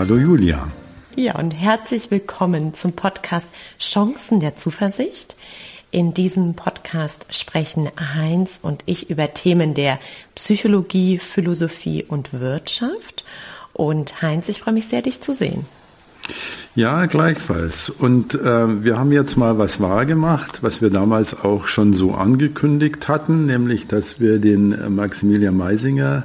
Hallo 0.00 0.16
Julia. 0.16 0.66
Ja, 1.14 1.38
und 1.38 1.50
herzlich 1.50 2.10
willkommen 2.10 2.72
zum 2.72 2.94
Podcast 2.94 3.46
Chancen 3.78 4.40
der 4.40 4.56
Zuversicht. 4.56 5.36
In 5.90 6.14
diesem 6.14 6.54
Podcast 6.54 7.26
sprechen 7.28 7.90
Heinz 8.14 8.58
und 8.62 8.82
ich 8.86 9.10
über 9.10 9.34
Themen 9.34 9.74
der 9.74 9.98
Psychologie, 10.36 11.18
Philosophie 11.18 12.02
und 12.02 12.32
Wirtschaft. 12.32 13.26
Und 13.74 14.22
Heinz, 14.22 14.48
ich 14.48 14.60
freue 14.60 14.72
mich 14.72 14.88
sehr, 14.88 15.02
dich 15.02 15.20
zu 15.20 15.34
sehen. 15.34 15.66
Ja, 16.74 17.04
gleichfalls. 17.04 17.90
Und 17.90 18.34
äh, 18.34 18.82
wir 18.82 18.96
haben 18.96 19.12
jetzt 19.12 19.36
mal 19.36 19.58
was 19.58 19.82
wahrgemacht, 19.82 20.62
was 20.62 20.80
wir 20.80 20.88
damals 20.88 21.44
auch 21.44 21.66
schon 21.66 21.92
so 21.92 22.14
angekündigt 22.14 23.06
hatten, 23.08 23.44
nämlich, 23.44 23.86
dass 23.86 24.18
wir 24.18 24.38
den 24.38 24.94
Maximilian 24.94 25.58
Meisinger 25.58 26.24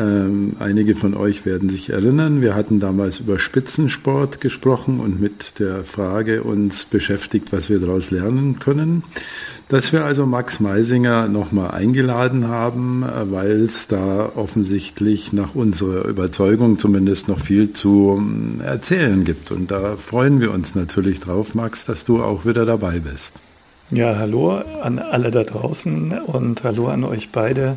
ähm, 0.00 0.56
einige 0.58 0.94
von 0.94 1.14
euch 1.14 1.44
werden 1.44 1.68
sich 1.68 1.90
erinnern, 1.90 2.40
wir 2.40 2.54
hatten 2.54 2.80
damals 2.80 3.20
über 3.20 3.38
Spitzensport 3.38 4.40
gesprochen 4.40 4.98
und 5.00 5.20
mit 5.20 5.58
der 5.58 5.84
Frage 5.84 6.42
uns 6.42 6.84
beschäftigt, 6.84 7.52
was 7.52 7.68
wir 7.68 7.80
daraus 7.80 8.10
lernen 8.10 8.58
können. 8.58 9.02
Dass 9.68 9.92
wir 9.92 10.04
also 10.04 10.24
Max 10.26 10.58
Meisinger 10.58 11.28
nochmal 11.28 11.72
eingeladen 11.72 12.48
haben, 12.48 13.04
weil 13.30 13.50
es 13.50 13.86
da 13.88 14.32
offensichtlich 14.34 15.32
nach 15.32 15.54
unserer 15.54 16.06
Überzeugung 16.06 16.78
zumindest 16.78 17.28
noch 17.28 17.38
viel 17.38 17.72
zu 17.72 18.16
ähm, 18.18 18.60
erzählen 18.64 19.24
gibt. 19.24 19.52
Und 19.52 19.70
da 19.70 19.96
freuen 19.96 20.40
wir 20.40 20.50
uns 20.50 20.74
natürlich 20.74 21.20
drauf, 21.20 21.54
Max, 21.54 21.84
dass 21.84 22.04
du 22.04 22.22
auch 22.22 22.46
wieder 22.46 22.64
dabei 22.64 23.00
bist. 23.00 23.38
Ja, 23.90 24.16
hallo 24.16 24.52
an 24.82 24.98
alle 24.98 25.30
da 25.30 25.42
draußen 25.42 26.20
und 26.20 26.64
hallo 26.64 26.88
an 26.88 27.04
euch 27.04 27.30
beide. 27.30 27.76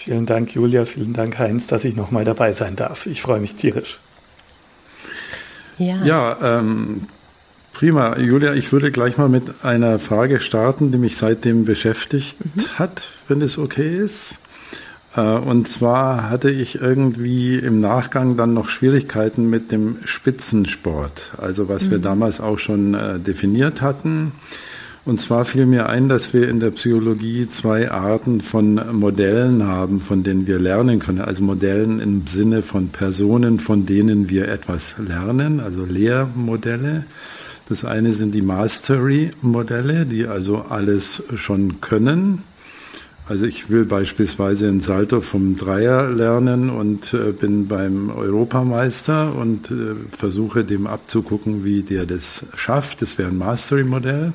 Vielen 0.00 0.24
Dank, 0.24 0.54
Julia. 0.54 0.86
Vielen 0.86 1.12
Dank, 1.12 1.38
Heinz, 1.38 1.66
dass 1.66 1.84
ich 1.84 1.94
nochmal 1.94 2.24
dabei 2.24 2.54
sein 2.54 2.74
darf. 2.74 3.04
Ich 3.04 3.20
freue 3.20 3.38
mich 3.38 3.56
tierisch. 3.56 3.98
Ja, 5.76 6.02
ja 6.02 6.58
ähm, 6.58 7.02
prima. 7.74 8.18
Julia, 8.18 8.54
ich 8.54 8.72
würde 8.72 8.92
gleich 8.92 9.18
mal 9.18 9.28
mit 9.28 9.62
einer 9.62 9.98
Frage 9.98 10.40
starten, 10.40 10.90
die 10.90 10.96
mich 10.96 11.18
seitdem 11.18 11.66
beschäftigt 11.66 12.38
mhm. 12.42 12.78
hat, 12.78 13.10
wenn 13.28 13.42
es 13.42 13.58
okay 13.58 13.98
ist. 13.98 14.38
Äh, 15.14 15.20
und 15.20 15.68
zwar 15.68 16.30
hatte 16.30 16.50
ich 16.50 16.80
irgendwie 16.80 17.56
im 17.56 17.80
Nachgang 17.80 18.38
dann 18.38 18.54
noch 18.54 18.70
Schwierigkeiten 18.70 19.50
mit 19.50 19.70
dem 19.70 19.98
Spitzensport, 20.06 21.32
also 21.36 21.68
was 21.68 21.84
mhm. 21.84 21.90
wir 21.90 21.98
damals 21.98 22.40
auch 22.40 22.58
schon 22.58 22.94
äh, 22.94 23.18
definiert 23.18 23.82
hatten. 23.82 24.32
Und 25.10 25.20
zwar 25.20 25.44
fiel 25.44 25.66
mir 25.66 25.88
ein, 25.88 26.08
dass 26.08 26.32
wir 26.32 26.48
in 26.48 26.60
der 26.60 26.70
Psychologie 26.70 27.48
zwei 27.48 27.90
Arten 27.90 28.40
von 28.40 28.80
Modellen 28.92 29.66
haben, 29.66 29.98
von 29.98 30.22
denen 30.22 30.46
wir 30.46 30.60
lernen 30.60 31.00
können. 31.00 31.20
Also 31.20 31.42
Modellen 31.42 31.98
im 31.98 32.28
Sinne 32.28 32.62
von 32.62 32.90
Personen, 32.90 33.58
von 33.58 33.86
denen 33.86 34.30
wir 34.30 34.46
etwas 34.46 34.94
lernen, 35.04 35.58
also 35.58 35.84
Lehrmodelle. 35.84 37.06
Das 37.68 37.84
eine 37.84 38.14
sind 38.14 38.36
die 38.36 38.42
Mastery-Modelle, 38.42 40.06
die 40.06 40.28
also 40.28 40.66
alles 40.68 41.24
schon 41.34 41.80
können. 41.80 42.44
Also 43.26 43.46
ich 43.46 43.68
will 43.68 43.86
beispielsweise 43.86 44.68
ein 44.68 44.78
Salto 44.78 45.22
vom 45.22 45.56
Dreier 45.56 46.08
lernen 46.08 46.70
und 46.70 47.14
äh, 47.14 47.32
bin 47.32 47.66
beim 47.66 48.10
Europameister 48.10 49.34
und 49.34 49.72
äh, 49.72 49.96
versuche 50.16 50.62
dem 50.62 50.86
abzugucken, 50.86 51.64
wie 51.64 51.82
der 51.82 52.06
das 52.06 52.46
schafft. 52.54 53.02
Das 53.02 53.18
wäre 53.18 53.30
ein 53.30 53.38
Mastery-Modell. 53.38 54.34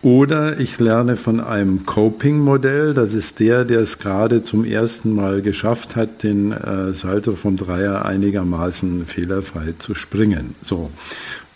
Oder 0.00 0.60
ich 0.60 0.78
lerne 0.78 1.16
von 1.16 1.40
einem 1.40 1.84
Coping-Modell. 1.84 2.94
Das 2.94 3.14
ist 3.14 3.40
der, 3.40 3.64
der 3.64 3.80
es 3.80 3.98
gerade 3.98 4.44
zum 4.44 4.64
ersten 4.64 5.12
Mal 5.12 5.42
geschafft 5.42 5.96
hat, 5.96 6.22
den 6.22 6.52
äh, 6.52 6.94
Salto 6.94 7.34
vom 7.34 7.56
Dreier 7.56 8.04
einigermaßen 8.04 9.06
fehlerfrei 9.06 9.74
zu 9.76 9.96
springen. 9.96 10.54
So. 10.62 10.90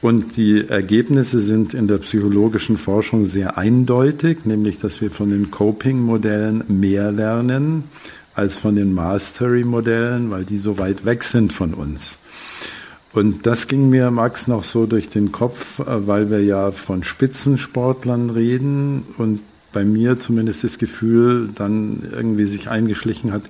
Und 0.01 0.37
die 0.37 0.69
Ergebnisse 0.69 1.39
sind 1.39 1.75
in 1.75 1.87
der 1.87 1.99
psychologischen 1.99 2.77
Forschung 2.77 3.27
sehr 3.27 3.57
eindeutig, 3.57 4.45
nämlich 4.45 4.81
dass 4.81 5.01
wir 5.01 5.13
von 5.13 5.31
den 5.31 5.53
Coping-Modellen 5.53 6.65
mehr 6.67 7.13
lernen 7.13 7.85
als 8.35 8.57
von 8.57 8.75
den 8.75 8.93
Mastery-Modellen, 8.93 10.31
weil 10.33 10.45
die 10.45 10.59
so 10.59 10.79
weit 10.79 11.05
weg 11.05 11.23
sind 11.23 11.53
von 11.53 11.75
uns. 11.75 12.19
Und 13.13 13.47
das 13.47 13.69
ging 13.69 13.91
mir, 13.91 14.11
Max, 14.11 14.47
noch 14.47 14.65
so 14.65 14.87
durch 14.87 15.09
den 15.09 15.33
Kopf, 15.33 15.81
äh, 15.81 16.07
weil 16.07 16.31
wir 16.31 16.43
ja 16.43 16.71
von 16.71 17.05
Spitzensportlern 17.05 18.31
reden 18.31 19.05
und 19.19 19.41
bei 19.73 19.85
mir 19.85 20.19
zumindest 20.19 20.65
das 20.65 20.79
Gefühl 20.79 21.51
dann 21.55 22.09
irgendwie 22.13 22.47
sich 22.47 22.69
eingeschlichen 22.69 23.33
hat, 23.33 23.43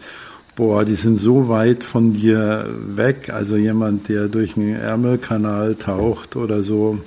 boah, 0.54 0.84
die 0.84 0.94
sind 0.94 1.18
so 1.18 1.48
weit 1.48 1.82
von 1.82 2.12
dir 2.12 2.66
weg. 2.86 3.30
Also 3.32 3.56
jemand, 3.56 4.08
der 4.08 4.28
durch 4.28 4.56
einen 4.56 4.76
Ärmelkanal 4.76 5.74
taucht 5.76 6.36
oder 6.36 6.62
so 6.62 7.00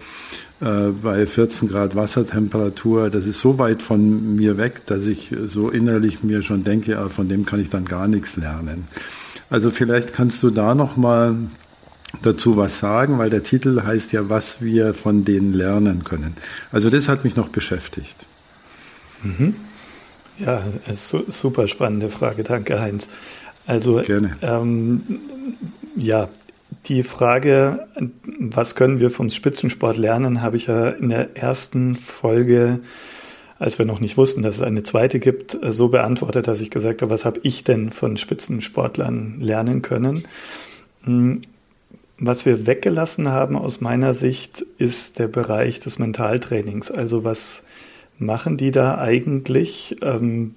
äh, 0.62 0.90
bei 0.90 1.26
14 1.26 1.70
Grad 1.70 1.96
Wassertemperatur, 1.96 3.10
das 3.10 3.28
ist 3.28 3.40
so 3.40 3.58
weit 3.60 3.82
von 3.82 4.36
mir 4.36 4.58
weg, 4.58 4.86
dass 4.88 5.06
ich 5.06 5.32
so 5.46 5.70
innerlich 5.70 6.24
mir 6.24 6.42
schon 6.42 6.64
denke, 6.64 6.92
ja, 6.92 7.08
von 7.10 7.30
dem 7.30 7.46
kann 7.46 7.60
ich 7.60 7.70
dann 7.70 7.86
gar 7.86 8.08
nichts 8.08 8.36
lernen. 8.36 8.86
Also 9.50 9.70
vielleicht 9.70 10.14
kannst 10.14 10.42
du 10.42 10.50
da 10.50 10.74
noch 10.74 10.98
mal 10.98 11.36
dazu 12.22 12.58
was 12.58 12.80
sagen, 12.80 13.18
weil 13.18 13.30
der 13.30 13.44
Titel 13.44 13.84
heißt 13.84 14.12
ja, 14.14 14.30
was 14.30 14.62
wir 14.62 14.94
von 14.94 15.26
denen 15.26 15.54
lernen 15.54 16.04
können. 16.04 16.36
Also 16.72 16.90
das 16.90 17.10
hat 17.10 17.24
mich 17.24 17.36
noch 17.36 17.50
beschäftigt. 17.50 18.26
Mhm. 19.24 19.56
Ja, 20.38 20.64
super 21.28 21.68
spannende 21.68 22.10
Frage. 22.10 22.44
Danke, 22.44 22.82
Heinz. 22.82 23.08
Also, 23.66 24.02
Gerne. 24.02 24.38
Ähm, 24.42 25.22
ja, 25.96 26.30
die 26.86 27.04
Frage, 27.04 27.88
was 28.40 28.76
können 28.76 29.00
wir 29.00 29.10
vom 29.10 29.30
Spitzensport 29.30 29.98
lernen, 29.98 30.42
habe 30.42 30.58
ich 30.58 30.68
ja 30.68 30.90
in 30.90 31.10
der 31.10 31.36
ersten 31.36 31.96
Folge, 31.96 32.80
als 33.58 33.80
wir 33.80 33.86
noch 33.86 34.00
nicht 34.00 34.18
wussten, 34.18 34.44
dass 34.44 34.56
es 34.56 34.62
eine 34.62 34.84
zweite 34.84 35.20
gibt, 35.20 35.58
so 35.62 35.88
beantwortet, 35.88 36.48
dass 36.48 36.62
ich 36.62 36.70
gesagt 36.70 37.02
habe, 37.02 37.12
was 37.12 37.26
habe 37.26 37.40
ich 37.44 37.64
denn 37.64 37.92
von 37.92 38.18
Spitzensportlern 38.18 39.40
lernen 39.40 39.82
können? 39.82 40.28
Was 42.18 42.46
wir 42.46 42.66
weggelassen 42.66 43.30
haben 43.30 43.58
aus 43.58 43.82
meiner 43.82 44.14
Sicht 44.14 44.62
ist 44.78 45.20
der 45.20 45.28
Bereich 45.28 45.80
des 45.82 46.00
Mentaltrainings. 46.00 46.90
Also 46.90 47.24
was 47.24 47.64
machen 48.18 48.56
die 48.56 48.72
da 48.72 48.98
eigentlich? 48.98 49.98
Ähm, 50.02 50.56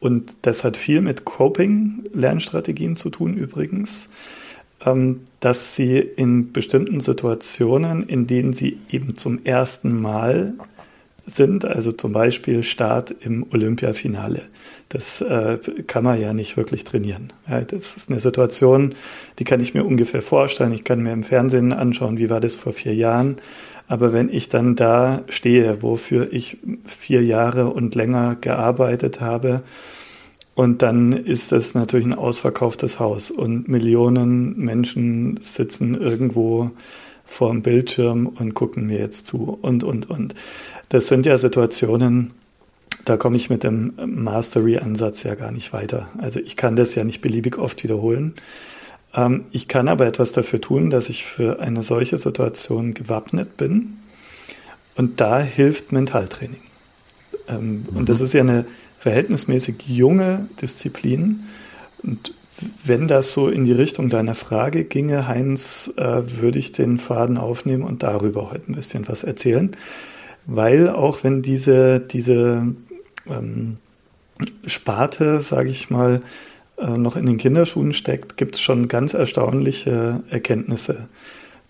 und 0.00 0.36
das 0.42 0.64
hat 0.64 0.76
viel 0.76 1.00
mit 1.00 1.24
Coping-Lernstrategien 1.24 2.96
zu 2.96 3.10
tun 3.10 3.34
übrigens, 3.34 4.10
ähm, 4.84 5.20
dass 5.40 5.76
sie 5.76 5.98
in 5.98 6.52
bestimmten 6.52 7.00
Situationen, 7.00 8.06
in 8.08 8.26
denen 8.26 8.52
sie 8.52 8.78
eben 8.90 9.16
zum 9.16 9.44
ersten 9.44 10.00
Mal 10.00 10.54
sind, 11.26 11.64
also 11.64 11.92
zum 11.92 12.12
Beispiel 12.12 12.62
Start 12.62 13.14
im 13.20 13.46
Olympiafinale. 13.50 14.42
Das 14.88 15.20
äh, 15.20 15.58
kann 15.86 16.04
man 16.04 16.20
ja 16.20 16.34
nicht 16.34 16.56
wirklich 16.56 16.84
trainieren. 16.84 17.32
Ja, 17.48 17.62
das 17.62 17.96
ist 17.96 18.10
eine 18.10 18.20
Situation, 18.20 18.94
die 19.38 19.44
kann 19.44 19.60
ich 19.60 19.74
mir 19.74 19.84
ungefähr 19.84 20.22
vorstellen. 20.22 20.72
Ich 20.72 20.84
kann 20.84 21.02
mir 21.02 21.12
im 21.12 21.22
Fernsehen 21.22 21.72
anschauen, 21.72 22.18
wie 22.18 22.30
war 22.30 22.40
das 22.40 22.56
vor 22.56 22.72
vier 22.72 22.94
Jahren. 22.94 23.36
Aber 23.86 24.12
wenn 24.12 24.28
ich 24.28 24.48
dann 24.48 24.76
da 24.76 25.22
stehe, 25.28 25.82
wofür 25.82 26.32
ich 26.32 26.58
vier 26.84 27.22
Jahre 27.22 27.70
und 27.70 27.94
länger 27.94 28.36
gearbeitet 28.40 29.20
habe, 29.20 29.62
und 30.54 30.82
dann 30.82 31.12
ist 31.12 31.50
das 31.50 31.74
natürlich 31.74 32.06
ein 32.06 32.14
ausverkauftes 32.14 33.00
Haus 33.00 33.32
und 33.32 33.68
Millionen 33.68 34.56
Menschen 34.56 35.38
sitzen 35.40 36.00
irgendwo 36.00 36.70
vor 37.24 37.50
dem 37.50 37.62
Bildschirm 37.62 38.26
und 38.26 38.54
gucken 38.54 38.86
mir 38.86 38.98
jetzt 38.98 39.26
zu 39.26 39.58
und, 39.60 39.82
und, 39.82 40.10
und. 40.10 40.34
Das 40.88 41.08
sind 41.08 41.26
ja 41.26 41.38
Situationen, 41.38 42.32
da 43.04 43.16
komme 43.16 43.36
ich 43.36 43.50
mit 43.50 43.62
dem 43.62 43.94
Mastery-Ansatz 44.04 45.22
ja 45.24 45.34
gar 45.34 45.50
nicht 45.50 45.72
weiter. 45.72 46.08
Also 46.18 46.40
ich 46.40 46.56
kann 46.56 46.76
das 46.76 46.94
ja 46.94 47.04
nicht 47.04 47.20
beliebig 47.20 47.58
oft 47.58 47.82
wiederholen. 47.82 48.34
Ähm, 49.14 49.44
ich 49.52 49.68
kann 49.68 49.88
aber 49.88 50.06
etwas 50.06 50.32
dafür 50.32 50.60
tun, 50.60 50.90
dass 50.90 51.08
ich 51.08 51.24
für 51.24 51.60
eine 51.60 51.82
solche 51.82 52.18
Situation 52.18 52.94
gewappnet 52.94 53.56
bin. 53.56 53.98
Und 54.96 55.20
da 55.20 55.40
hilft 55.40 55.92
Mentaltraining. 55.92 56.62
Ähm, 57.48 57.86
mhm. 57.90 57.96
Und 57.96 58.08
das 58.08 58.20
ist 58.20 58.32
ja 58.32 58.40
eine 58.40 58.64
verhältnismäßig 58.98 59.76
junge 59.86 60.48
Disziplin. 60.60 61.44
Und 62.02 62.34
wenn 62.84 63.08
das 63.08 63.32
so 63.32 63.48
in 63.48 63.64
die 63.64 63.72
Richtung 63.72 64.10
deiner 64.10 64.34
Frage 64.34 64.84
ginge, 64.84 65.26
Heinz, 65.26 65.92
äh, 65.96 66.22
würde 66.40 66.58
ich 66.58 66.72
den 66.72 66.98
Faden 66.98 67.36
aufnehmen 67.36 67.82
und 67.82 68.02
darüber 68.02 68.50
heute 68.50 68.70
ein 68.70 68.74
bisschen 68.74 69.08
was 69.08 69.24
erzählen. 69.24 69.72
Weil 70.46 70.88
auch 70.88 71.24
wenn 71.24 71.42
diese, 71.42 72.00
diese 72.00 72.66
ähm, 73.26 73.78
Sparte, 74.66 75.40
sage 75.40 75.70
ich 75.70 75.90
mal, 75.90 76.20
äh, 76.76 76.98
noch 76.98 77.16
in 77.16 77.26
den 77.26 77.38
Kinderschuhen 77.38 77.92
steckt, 77.92 78.36
gibt 78.36 78.56
es 78.56 78.60
schon 78.60 78.88
ganz 78.88 79.14
erstaunliche 79.14 80.22
Erkenntnisse, 80.28 81.08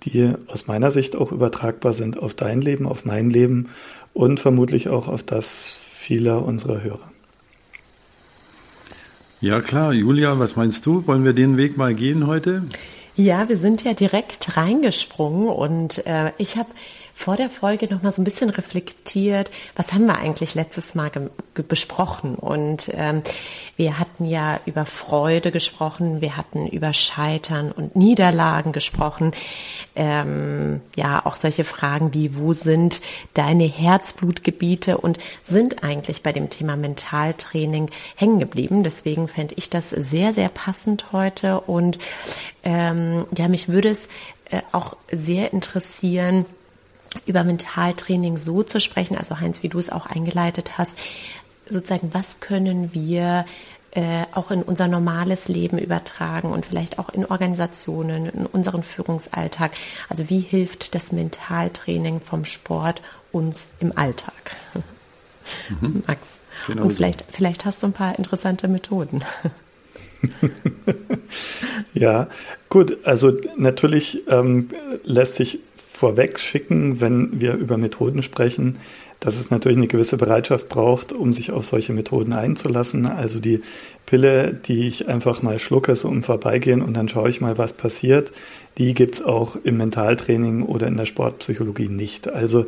die 0.03 0.33
aus 0.49 0.67
meiner 0.67 0.91
Sicht 0.91 1.17
auch 1.17 1.33
übertragbar 1.33 1.93
sind 1.93 2.19
auf 2.19 2.35
dein 2.35 2.61
Leben, 2.61 2.87
auf 2.87 3.05
mein 3.05 3.31
Leben 3.31 3.69
und 4.13 4.41
vermutlich 4.41 4.89
auch 4.89 5.09
auf 5.09 5.23
das 5.23 5.79
vieler 5.79 6.45
unserer 6.45 6.83
Hörer. 6.83 7.13
Ja 9.44 9.61
klar, 9.61 9.93
Julia, 9.93 10.38
was 10.38 10.56
meinst 10.56 10.87
du? 10.87 11.06
Wollen 11.06 11.23
wir 11.23 11.35
den 11.35 11.58
Weg 11.58 11.76
mal 11.76 11.94
gehen 11.94 12.26
heute? 12.26 12.62
Ja, 13.14 13.46
wir 13.46 13.58
sind 13.58 13.85
ja 13.85 13.93
direkt 13.93 14.56
reingesprungen 14.56 15.49
und 15.49 16.06
äh, 16.06 16.32
ich 16.38 16.56
habe 16.56 16.70
vor 17.14 17.37
der 17.37 17.49
Folge 17.49 17.87
noch 17.88 18.02
mal 18.02 18.11
so 18.11 18.20
ein 18.20 18.25
bisschen 18.25 18.50
reflektiert, 18.50 19.50
was 19.76 19.93
haben 19.93 20.06
wir 20.06 20.19
eigentlich 20.19 20.56
letztes 20.56 20.96
Mal 20.96 21.11
besprochen? 21.55 22.34
Und 22.34 22.90
ähm, 22.93 23.22
wir 23.76 24.00
hatten 24.00 24.26
ja 24.26 24.61
über 24.66 24.84
Freude 24.84 25.52
gesprochen, 25.52 26.20
wir 26.20 26.37
hatten 26.37 26.66
über 26.66 26.93
Scheitern 26.93 27.70
und 27.70 27.94
Niederlagen 27.94 28.72
gesprochen. 28.72 29.31
Ähm, 29.94 30.81
ja, 30.96 31.25
auch 31.25 31.37
solche 31.37 31.62
Fragen 31.62 32.12
wie, 32.14 32.37
wo 32.37 32.52
sind 32.52 33.00
deine 33.32 33.64
Herzblutgebiete 33.64 34.99
und 34.99 35.19
sind 35.43 35.84
eigentlich 35.84 36.22
bei 36.22 36.32
dem 36.32 36.50
Thema 36.50 36.76
Mentaltraining 36.76 37.90
hängen 38.16 38.40
geblieben. 38.40 38.82
Deswegen 38.82 39.28
fände 39.28 39.55
ich 39.56 39.70
das 39.70 39.90
sehr, 39.90 40.34
sehr 40.34 40.49
passend 40.49 41.12
heute. 41.12 41.61
Und 41.61 41.99
ähm, 42.64 43.25
ja, 43.37 43.46
mich 43.46 43.69
würde 43.69 43.88
es 43.88 44.08
äh, 44.50 44.61
auch 44.72 44.96
sehr 45.11 45.52
interessieren, 45.52 46.44
über 47.26 47.44
Mentaltraining 47.44 48.37
so 48.37 48.62
zu 48.62 48.81
sprechen, 48.81 49.16
also 49.16 49.40
Heinz, 49.40 49.62
wie 49.62 49.69
du 49.69 49.78
es 49.78 49.90
auch 49.90 50.06
eingeleitet 50.06 50.78
hast, 50.78 50.99
sozusagen, 51.69 52.12
was 52.12 52.40
können 52.40 52.93
wir 52.93 53.46
äh, 53.93 54.25
auch 54.32 54.50
in 54.50 54.62
unser 54.62 54.88
normales 54.88 55.49
Leben 55.49 55.78
übertragen 55.78 56.50
und 56.50 56.66
vielleicht 56.66 56.99
auch 56.99 57.11
in 57.11 57.25
Organisationen, 57.26 58.26
in 58.26 58.46
unseren 58.46 58.82
Führungsalltag. 58.82 59.72
Also 60.08 60.28
wie 60.28 60.40
hilft 60.40 60.94
das 60.94 61.12
Mentaltraining 61.12 62.20
vom 62.20 62.44
Sport 62.44 63.02
uns 63.31 63.66
im 63.78 63.96
Alltag? 63.96 64.56
Mhm. 65.81 66.02
Max. 66.08 66.20
Genau 66.66 66.84
und 66.84 66.94
vielleicht, 66.94 67.25
vielleicht 67.31 67.64
hast 67.64 67.82
du 67.82 67.88
ein 67.88 67.93
paar 67.93 68.19
interessante 68.19 68.69
Methoden. 68.69 69.22
ja, 71.94 72.28
gut, 72.70 72.99
also 73.05 73.37
natürlich 73.56 74.22
ähm, 74.28 74.70
lässt 75.05 75.34
sich 75.34 75.61
vorweg 75.94 76.41
schicken, 76.41 77.00
wenn 77.00 77.41
wir 77.41 77.55
über 77.55 77.79
Methoden 77.79 78.23
sprechen, 78.25 78.79
dass 79.20 79.38
es 79.38 79.50
natürlich 79.50 79.79
eine 79.79 79.87
gewisse 79.87 80.17
Bereitschaft 80.17 80.69
braucht, 80.69 81.12
um 81.12 81.32
sich 81.32 81.52
auf 81.52 81.64
solche 81.64 81.93
Methoden 81.93 82.32
einzulassen. 82.32 83.06
Also 83.06 83.38
die 83.38 83.61
Pille, 84.05 84.52
die 84.52 84.88
ich 84.88 85.08
einfach 85.08 85.41
mal 85.41 85.58
schlucke, 85.61 85.94
so 85.94 86.08
im 86.08 86.25
Vorbeigehen 86.25 86.82
und 86.82 86.94
dann 86.94 87.08
schaue 87.08 87.31
ich 87.31 87.41
mal, 87.41 87.58
was 87.58 87.73
passiert, 87.73 88.32
die 88.76 88.93
gibt's 88.93 89.23
auch 89.23 89.56
im 89.62 89.76
Mentaltraining 89.76 90.64
oder 90.64 90.88
in 90.88 90.96
der 90.96 91.06
Sportpsychologie 91.06 91.88
nicht. 91.88 92.29
Also 92.29 92.67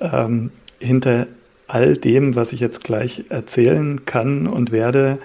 ähm, 0.00 0.50
hinter 0.80 1.28
all 1.68 1.96
dem, 1.96 2.34
was 2.34 2.52
ich 2.52 2.60
jetzt 2.60 2.82
gleich 2.82 3.24
erzählen 3.28 4.04
kann 4.04 4.48
und 4.48 4.72
werde, 4.72 5.18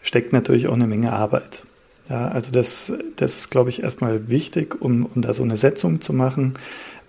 steckt 0.00 0.32
natürlich 0.32 0.68
auch 0.68 0.74
eine 0.74 0.86
Menge 0.86 1.12
Arbeit. 1.12 1.64
Ja, 2.08 2.28
also 2.28 2.52
das, 2.52 2.92
das 3.16 3.36
ist, 3.38 3.50
glaube 3.50 3.70
ich, 3.70 3.82
erstmal 3.82 4.28
wichtig, 4.28 4.80
um, 4.80 5.06
um 5.06 5.22
da 5.22 5.32
so 5.32 5.42
eine 5.42 5.56
Setzung 5.56 6.00
zu 6.00 6.12
machen. 6.12 6.54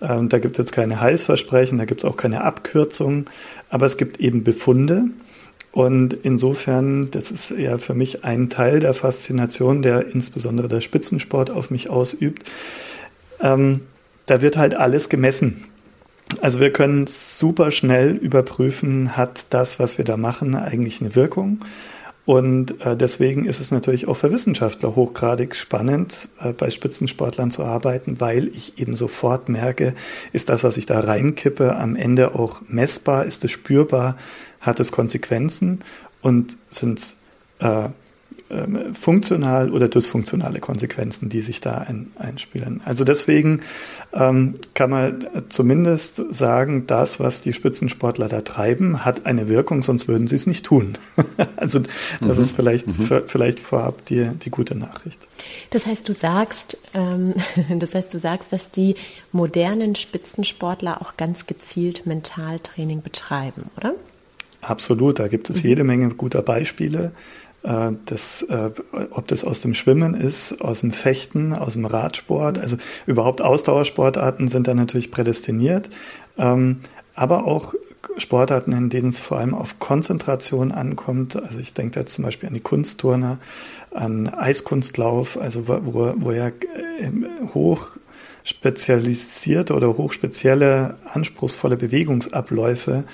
Ähm, 0.02 0.30
da 0.30 0.40
gibt 0.40 0.58
es 0.58 0.58
jetzt 0.60 0.72
keine 0.72 1.02
Heilsversprechen, 1.02 1.78
da 1.78 1.86
gibt 1.86 2.04
es 2.04 2.10
auch 2.10 2.16
keine 2.16 2.44
Abkürzung, 2.44 3.26
aber 3.70 3.86
es 3.86 3.98
gibt 3.98 4.20
eben 4.20 4.44
Befunde. 4.44 5.06
Und 5.74 6.14
insofern, 6.14 7.12
das 7.12 7.32
ist 7.32 7.52
ja 7.52 7.78
für 7.78 7.94
mich 7.94 8.24
ein 8.24 8.50
Teil 8.50 8.80
der 8.80 8.94
Faszination, 8.94 9.82
der 9.82 10.08
insbesondere 10.14 10.70
der 10.70 10.80
Spitzensport 10.80 11.52
auf 11.52 11.70
mich 11.70 11.90
ausübt. 11.90 12.50
Ähm, 13.42 13.82
da 14.26 14.42
wird 14.42 14.56
halt 14.56 14.76
alles 14.76 15.10
gemessen. 15.10 15.66
Also 16.42 16.62
wir 16.62 16.72
können 16.72 17.08
super 17.08 17.72
schnell 17.72 18.12
überprüfen, 18.12 19.18
hat 19.18 19.48
das, 19.50 19.78
was 19.78 19.98
wir 19.98 20.06
da 20.06 20.16
machen, 20.16 20.56
eigentlich 20.56 21.02
eine 21.02 21.16
Wirkung? 21.16 21.60
Und 22.26 22.84
äh, 22.84 22.98
deswegen 22.98 23.46
ist 23.46 23.60
es 23.60 23.70
natürlich 23.70 24.08
auch 24.08 24.18
für 24.18 24.32
Wissenschaftler 24.32 24.96
hochgradig 24.96 25.56
spannend, 25.56 26.30
äh, 26.42 26.54
bei 26.54 26.72
Spitzensportlern 26.72 27.52
zu 27.52 27.64
arbeiten, 27.64 28.20
weil 28.20 28.48
ich 28.48 28.80
eben 28.80 28.96
sofort 28.96 29.48
merke, 29.48 29.94
ist 30.34 30.50
das, 30.50 30.64
was 30.64 30.78
ich 30.78 30.88
da 30.88 31.00
reinkippe, 31.00 31.76
am 31.76 31.96
Ende 31.96 32.34
auch 32.34 32.62
messbar, 32.68 33.26
ist 33.26 33.44
es 33.44 33.52
spürbar, 33.52 34.18
hat 34.60 34.80
es 34.80 34.92
Konsequenzen 34.92 35.84
und 36.22 36.58
sind 36.72 37.16
äh, 37.60 37.90
ähm, 38.50 38.94
funktional 38.94 39.72
oder 39.72 39.88
dysfunktionale 39.88 40.60
Konsequenzen, 40.60 41.30
die 41.30 41.42
sich 41.42 41.62
da 41.62 41.78
ein, 41.80 42.12
einspielen. 42.20 42.82
Also 42.86 43.04
deswegen 43.04 43.62
ähm, 44.14 44.54
kann 44.76 44.92
man 44.92 45.28
zumindest 45.50 46.22
sagen, 46.30 46.86
das, 46.86 47.20
was 47.20 47.42
die 47.42 47.54
Spitzensportler 47.54 48.28
da 48.28 48.42
treiben, 48.42 49.04
hat 49.04 49.26
eine 49.26 49.50
Wirkung, 49.50 49.82
sonst 49.82 50.08
würden 50.08 50.28
sie 50.28 50.36
es 50.36 50.46
nicht 50.46 50.64
tun. 50.64 50.96
also 51.56 51.80
das 51.80 52.38
mhm. 52.38 52.44
ist 52.44 52.56
vielleicht, 52.56 52.88
mhm. 52.88 52.94
für, 52.94 53.24
vielleicht 53.26 53.60
vorab 53.60 54.06
die, 54.06 54.30
die 54.44 54.52
gute 54.52 54.76
Nachricht. 54.76 55.28
Das 55.72 55.88
heißt, 55.88 56.08
du 56.08 56.14
sagst, 56.14 56.78
ähm, 56.94 57.34
das 57.80 57.96
heißt, 57.96 58.14
du 58.14 58.20
sagst, 58.20 58.54
dass 58.54 58.70
die 58.70 58.96
modernen 59.32 59.96
Spitzensportler 59.96 61.02
auch 61.02 61.18
ganz 61.18 61.48
gezielt 61.48 62.06
Mentaltraining 62.06 63.02
betreiben, 63.02 63.72
oder? 63.76 63.96
Absolut, 64.62 65.20
da 65.20 65.28
gibt 65.28 65.50
es 65.50 65.64
mhm. 65.64 65.70
jede 65.70 65.84
Menge 65.84 66.10
guter 66.10 66.42
Beispiele. 66.42 67.12
Äh, 67.66 67.94
das, 68.06 68.44
äh, 68.44 68.70
ob 69.12 69.28
das 69.28 69.44
aus 69.44 69.62
dem 69.62 69.74
Schwimmen 69.74 70.14
ist, 70.14 70.62
aus 70.62 70.82
dem 70.82 70.92
Fechten, 70.92 71.54
aus 71.54 71.74
dem 71.74 71.86
Radsport, 71.86 72.60
also 72.60 72.78
überhaupt 73.08 73.42
Ausdauersportarten 73.42 74.48
sind 74.50 74.68
da 74.68 74.76
natürlich 74.76 75.12
prädestiniert, 75.12 75.90
ähm, 76.38 76.82
aber 77.16 77.46
auch 77.46 77.74
Sportarten, 78.18 78.72
in 78.72 78.90
denen 78.90 79.10
es 79.10 79.20
vor 79.20 79.40
allem 79.40 79.56
auf 79.56 79.80
Konzentration 79.80 80.72
ankommt. 80.72 81.36
Also 81.36 81.58
ich 81.60 81.74
denke 81.74 82.00
da 82.00 82.06
zum 82.06 82.24
Beispiel 82.24 82.48
an 82.48 82.54
die 82.54 82.62
Kunstturner, 82.62 83.40
an 83.92 84.28
Eiskunstlauf, 84.30 85.40
also 85.40 85.68
wo, 85.68 86.14
wo 86.18 86.32
ja 86.32 86.48
äh, 86.48 87.12
hoch 87.54 87.90
spezialisierte 88.44 89.74
oder 89.74 89.98
hochspezielle, 89.98 90.98
anspruchsvolle 91.12 91.78
Bewegungsabläufe 91.78 93.06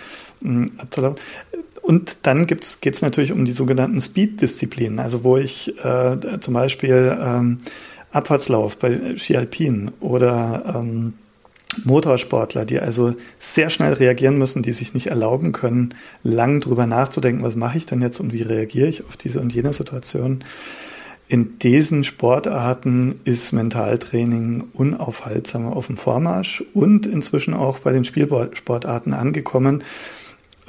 hm, 0.41 0.73
abzulaufen. 0.77 1.19
Und 1.91 2.19
dann 2.21 2.47
geht 2.47 2.63
es 2.63 3.01
natürlich 3.01 3.33
um 3.33 3.43
die 3.43 3.51
sogenannten 3.51 3.99
Speed-Disziplinen, 3.99 4.99
also 4.99 5.25
wo 5.25 5.35
ich 5.35 5.77
äh, 5.83 6.39
zum 6.39 6.53
Beispiel 6.53 7.17
ähm, 7.21 7.57
Abfahrtslauf 8.13 8.77
bei 8.77 9.17
Ski 9.17 9.35
Alpin 9.35 9.91
oder 9.99 10.73
ähm, 10.73 11.15
Motorsportler, 11.83 12.63
die 12.63 12.79
also 12.79 13.13
sehr 13.39 13.69
schnell 13.69 13.91
reagieren 13.91 14.37
müssen, 14.37 14.63
die 14.63 14.71
sich 14.71 14.93
nicht 14.93 15.07
erlauben 15.07 15.51
können, 15.51 15.93
lang 16.23 16.61
drüber 16.61 16.87
nachzudenken, 16.87 17.43
was 17.43 17.57
mache 17.57 17.77
ich 17.77 17.87
denn 17.87 18.01
jetzt 18.01 18.21
und 18.21 18.31
wie 18.31 18.43
reagiere 18.43 18.87
ich 18.87 19.03
auf 19.03 19.17
diese 19.17 19.41
und 19.41 19.53
jene 19.53 19.73
Situation. 19.73 20.45
In 21.27 21.59
diesen 21.59 22.05
Sportarten 22.05 23.19
ist 23.25 23.51
Mentaltraining 23.51 24.63
unaufhaltsam 24.71 25.67
auf 25.67 25.87
dem 25.87 25.97
Vormarsch 25.97 26.63
und 26.73 27.05
inzwischen 27.05 27.53
auch 27.53 27.79
bei 27.79 27.91
den 27.91 28.05
Spielsportarten 28.05 29.11
angekommen, 29.11 29.83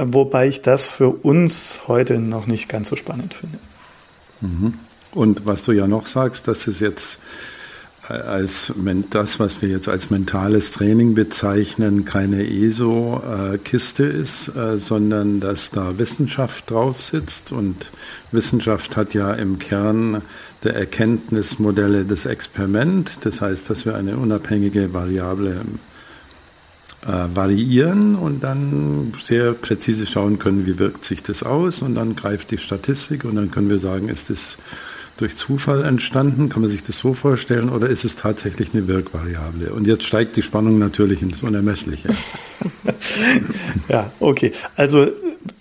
wobei 0.09 0.49
ich 0.49 0.63
das 0.63 0.89
für 0.89 1.09
uns 1.09 1.83
heute 1.89 2.19
noch 2.19 2.47
nicht 2.47 2.69
ganz 2.69 2.89
so 2.89 2.97
spannend 2.97 3.35
finde. 3.35 3.59
Mhm. 4.41 4.75
Und 5.13 5.47
was 5.47 5.63
du 5.63 5.73
ja 5.73 5.87
noch 5.87 6.07
sagst, 6.07 6.49
dass 6.49 6.67
es 6.67 6.81
jetzt 6.81 7.19
äh, 8.09 8.15
als 8.15 8.73
das, 9.11 9.39
was 9.39 9.63
wir 9.63 9.69
jetzt 9.69 9.89
als 9.89 10.11
mentales 10.11 10.73
Training 10.73 11.15
bezeichnen, 11.15 12.05
keine 12.05 12.49
ESO-Kiste 12.49 14.05
ist, 14.05 14.49
äh, 14.57 14.79
sondern 14.79 15.41
dass 15.41 15.71
da 15.71 15.99
Wissenschaft 15.99 16.71
drauf 16.71 17.03
sitzt. 17.03 17.53
Und 17.53 17.91
Wissenschaft 18.33 18.97
hat 18.97 19.15
ja 19.15 19.33
im 19.33 19.59
Kern 19.59 20.23
der 20.65 20.75
Erkenntnismodelle 20.77 22.05
das 22.05 22.27
Experiment. 22.27 23.19
Das 23.23 23.41
heißt, 23.41 23.69
dass 23.71 23.85
wir 23.85 23.95
eine 23.95 24.17
unabhängige 24.17 24.93
Variable 24.93 25.61
äh, 27.07 27.35
variieren 27.35 28.15
und 28.15 28.45
dann 28.45 29.13
sehr 29.23 29.53
präzise 29.53 30.07
schauen 30.07 30.39
können, 30.39 30.67
wie 30.67 30.79
wirkt 30.79 31.05
sich 31.05 31.23
das 31.23 31.43
aus 31.43 31.83
und 31.83 31.95
dann 31.95 32.15
greift 32.15 32.51
die 32.51 32.59
Statistik 32.59 33.25
und 33.25 33.37
dann 33.37 33.51
können 33.51 33.69
wir 33.69 33.79
sagen, 33.79 34.09
ist 34.09 34.31
das 34.31 34.57
durch 35.17 35.37
Zufall 35.37 35.85
entstanden? 35.85 36.49
Kann 36.49 36.63
man 36.63 36.71
sich 36.71 36.83
das 36.83 36.99
so 36.99 37.15
vorstellen 37.15 37.71
oder 37.71 37.89
ist 37.89 38.05
es 38.05 38.17
tatsächlich 38.17 38.73
eine 38.73 38.89
Wirkvariable? 38.89 39.73
Und 39.73 39.87
jetzt 39.87 40.05
steigt 40.05 40.37
die 40.37 40.43
Spannung 40.43 40.79
natürlich 40.79 41.23
ins 41.23 41.43
Unermessliche. 41.43 42.09
ja, 43.89 44.11
okay. 44.21 44.53
Also 44.77 45.09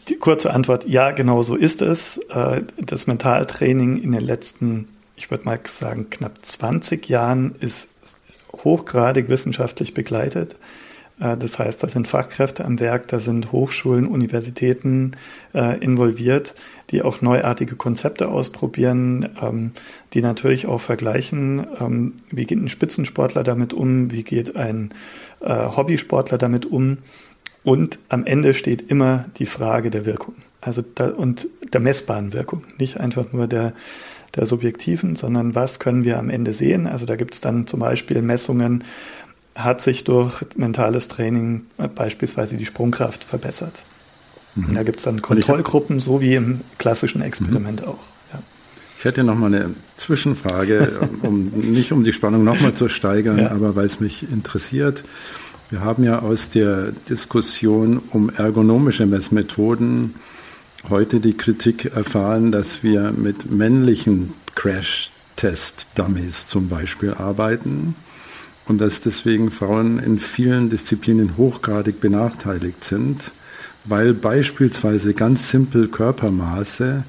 die 0.07 0.15
kurze 0.15 0.51
Antwort, 0.53 0.87
ja, 0.87 1.11
genau 1.11 1.43
so 1.43 1.55
ist 1.55 1.81
es. 1.81 2.17
Äh, 2.29 2.63
das 2.77 3.07
Mentaltraining 3.07 3.97
in 3.97 4.11
den 4.11 4.23
letzten, 4.23 4.87
ich 5.15 5.31
würde 5.31 5.45
mal 5.45 5.59
sagen, 5.65 6.09
knapp 6.09 6.45
20 6.45 7.07
Jahren 7.09 7.55
ist 7.59 7.89
hochgradig 8.63 9.29
wissenschaftlich 9.29 9.93
begleitet. 9.93 10.55
Äh, 11.21 11.37
das 11.37 11.59
heißt, 11.59 11.81
da 11.83 11.87
sind 11.87 12.07
Fachkräfte 12.07 12.65
am 12.65 12.79
Werk, 12.79 13.07
da 13.07 13.19
sind 13.19 13.51
Hochschulen, 13.51 14.07
Universitäten 14.07 15.11
äh, 15.53 15.77
involviert, 15.79 16.55
die 16.89 17.01
auch 17.03 17.21
neuartige 17.21 17.75
Konzepte 17.75 18.27
ausprobieren, 18.27 19.29
ähm, 19.41 19.71
die 20.13 20.21
natürlich 20.21 20.65
auch 20.65 20.81
vergleichen, 20.81 21.65
ähm, 21.79 22.13
wie 22.29 22.45
geht 22.45 22.59
ein 22.59 22.69
Spitzensportler 22.69 23.43
damit 23.43 23.73
um, 23.73 24.11
wie 24.11 24.23
geht 24.23 24.55
ein 24.55 24.93
äh, 25.39 25.53
Hobbysportler 25.53 26.37
damit 26.37 26.65
um. 26.65 26.97
Und 27.63 27.99
am 28.09 28.25
Ende 28.25 28.55
steht 28.55 28.89
immer 28.89 29.25
die 29.37 29.45
Frage 29.45 29.91
der 29.91 30.05
Wirkung. 30.07 30.33
Also 30.61 30.83
da, 30.95 31.09
und 31.09 31.47
der 31.73 31.79
messbaren 31.79 32.33
Wirkung, 32.33 32.63
nicht 32.77 32.99
einfach 32.99 33.31
nur 33.31 33.47
der, 33.47 33.73
der 34.35 34.45
subjektiven, 34.45 35.15
sondern 35.15 35.55
was 35.55 35.79
können 35.79 36.03
wir 36.03 36.17
am 36.17 36.29
Ende 36.29 36.53
sehen. 36.53 36.87
Also 36.87 37.05
da 37.05 37.15
gibt 37.15 37.33
es 37.33 37.41
dann 37.41 37.67
zum 37.67 37.79
Beispiel 37.79 38.21
Messungen, 38.21 38.83
hat 39.55 39.81
sich 39.81 40.03
durch 40.03 40.43
mentales 40.55 41.07
Training 41.07 41.65
beispielsweise 41.95 42.57
die 42.57 42.65
Sprungkraft 42.65 43.23
verbessert. 43.23 43.83
Mhm. 44.55 44.75
Da 44.75 44.83
gibt 44.83 44.99
es 44.99 45.05
dann 45.05 45.21
Kontrollgruppen, 45.21 45.99
so 45.99 46.21
wie 46.21 46.35
im 46.35 46.61
klassischen 46.77 47.21
Experiment 47.21 47.81
mhm. 47.81 47.87
auch. 47.87 47.99
Ich 49.01 49.05
hätte 49.05 49.23
noch 49.23 49.33
mal 49.35 49.47
eine 49.47 49.71
Zwischenfrage, 49.95 50.99
um 51.23 51.45
nicht 51.47 51.91
um 51.91 52.03
die 52.03 52.13
Spannung 52.13 52.43
noch 52.43 52.61
mal 52.61 52.75
zu 52.75 52.87
steigern, 52.87 53.39
ja. 53.39 53.49
aber 53.49 53.75
weil 53.75 53.87
es 53.87 53.99
mich 53.99 54.31
interessiert. 54.31 55.03
Wir 55.71 55.81
haben 55.81 56.03
ja 56.03 56.19
aus 56.19 56.51
der 56.51 56.91
Diskussion 57.09 57.99
um 58.11 58.29
ergonomische 58.29 59.07
Messmethoden 59.07 60.13
heute 60.87 61.19
die 61.19 61.33
Kritik 61.33 61.85
erfahren, 61.85 62.51
dass 62.51 62.83
wir 62.83 63.11
mit 63.11 63.49
männlichen 63.49 64.33
Crash-Test-Dummies 64.53 66.45
zum 66.45 66.69
Beispiel 66.69 67.15
arbeiten 67.15 67.95
und 68.71 68.77
dass 68.77 69.01
deswegen 69.01 69.51
Frauen 69.51 69.99
in 69.99 70.17
vielen 70.17 70.69
Disziplinen 70.69 71.35
hochgradig 71.35 71.99
benachteiligt 71.99 72.85
sind, 72.85 73.33
weil 73.83 74.13
beispielsweise 74.13 75.13
ganz 75.13 75.49
simpel 75.49 75.89
Körpermaße 75.89 77.03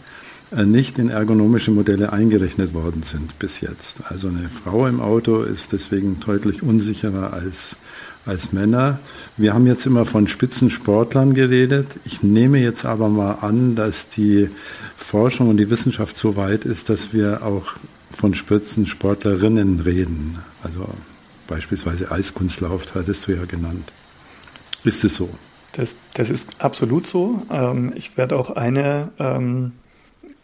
äh, 0.51 0.65
nicht 0.65 0.99
in 0.99 1.09
ergonomische 1.09 1.71
Modelle 1.71 2.13
eingerechnet 2.13 2.75
worden 2.75 3.05
sind 3.05 3.39
bis 3.39 3.61
jetzt. 3.61 3.99
Also 4.09 4.27
eine 4.27 4.49
Frau 4.49 4.89
im 4.89 5.01
Auto 5.01 5.43
ist 5.43 5.73
deswegen 5.73 6.19
deutlich 6.19 6.65
unsicherer 6.65 7.33
als, 7.33 7.77
als 8.27 8.53
Männer. 8.53 8.99
Wir 9.37 9.55
haben 9.55 9.69
jetzt 9.69 9.87
immer 9.87 10.05
von 10.05 10.27
Spitzensportlern 10.27 11.33
geredet. 11.33 11.87
Ich 12.05 12.25
nehme 12.25 12.59
jetzt 12.59 12.85
aber 12.85 13.09
mal 13.09 13.35
an, 13.41 13.77
dass 13.77 14.11
die 14.11 14.51
Forschung 14.97 15.49
und 15.49 15.59
die 15.59 15.71
Wissenschaft 15.71 16.17
so 16.17 16.35
weit 16.35 16.65
ist, 16.65 16.89
dass 16.89 17.13
wir 17.13 17.45
auch 17.45 17.75
von 18.11 18.35
Spitzensportlerinnen 18.35 19.79
reden. 19.79 20.41
Also 20.65 20.89
beispielsweise 21.47 22.11
Eiskunstlauf 22.11 22.95
hattest 22.95 23.27
du 23.27 23.33
ja 23.33 23.45
genannt. 23.45 23.93
Ist 24.85 25.05
es 25.05 25.17
so? 25.17 25.31
Das, 25.73 25.97
das 26.15 26.29
ist 26.29 26.61
absolut 26.63 27.07
so. 27.07 27.43
Ähm, 27.51 27.93
ich 27.95 28.17
werde 28.17 28.37
auch 28.37 28.51
eine 28.51 29.11
ähm, 29.19 29.73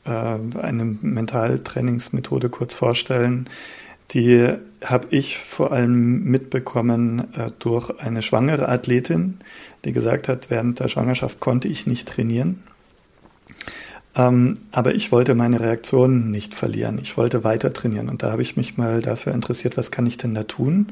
äh, 0.08 0.10
eine 0.10 0.84
Mentaltrainingsmethode 0.84 2.48
kurz 2.48 2.74
vorstellen. 2.74 3.48
Die 4.12 4.54
habe 4.82 5.08
ich 5.10 5.38
vor 5.38 5.72
allem 5.72 6.24
mitbekommen 6.24 7.32
äh, 7.34 7.50
durch 7.58 7.90
eine 8.00 8.22
schwangere 8.22 8.68
Athletin, 8.68 9.38
die 9.84 9.92
gesagt 9.92 10.28
hat, 10.28 10.48
während 10.50 10.80
der 10.80 10.88
Schwangerschaft 10.88 11.40
konnte 11.40 11.68
ich 11.68 11.86
nicht 11.86 12.08
trainieren. 12.08 12.62
Ähm, 14.18 14.58
aber 14.72 14.94
ich 14.94 15.10
wollte 15.12 15.34
meine 15.34 15.60
Reaktion 15.60 16.30
nicht 16.30 16.54
verlieren. 16.54 16.98
Ich 17.00 17.16
wollte 17.16 17.44
weiter 17.44 17.72
trainieren. 17.72 18.10
Und 18.10 18.22
da 18.22 18.32
habe 18.32 18.42
ich 18.42 18.56
mich 18.56 18.76
mal 18.76 19.00
dafür 19.00 19.32
interessiert, 19.32 19.78
was 19.78 19.90
kann 19.90 20.06
ich 20.06 20.18
denn 20.18 20.34
da 20.34 20.42
tun? 20.42 20.88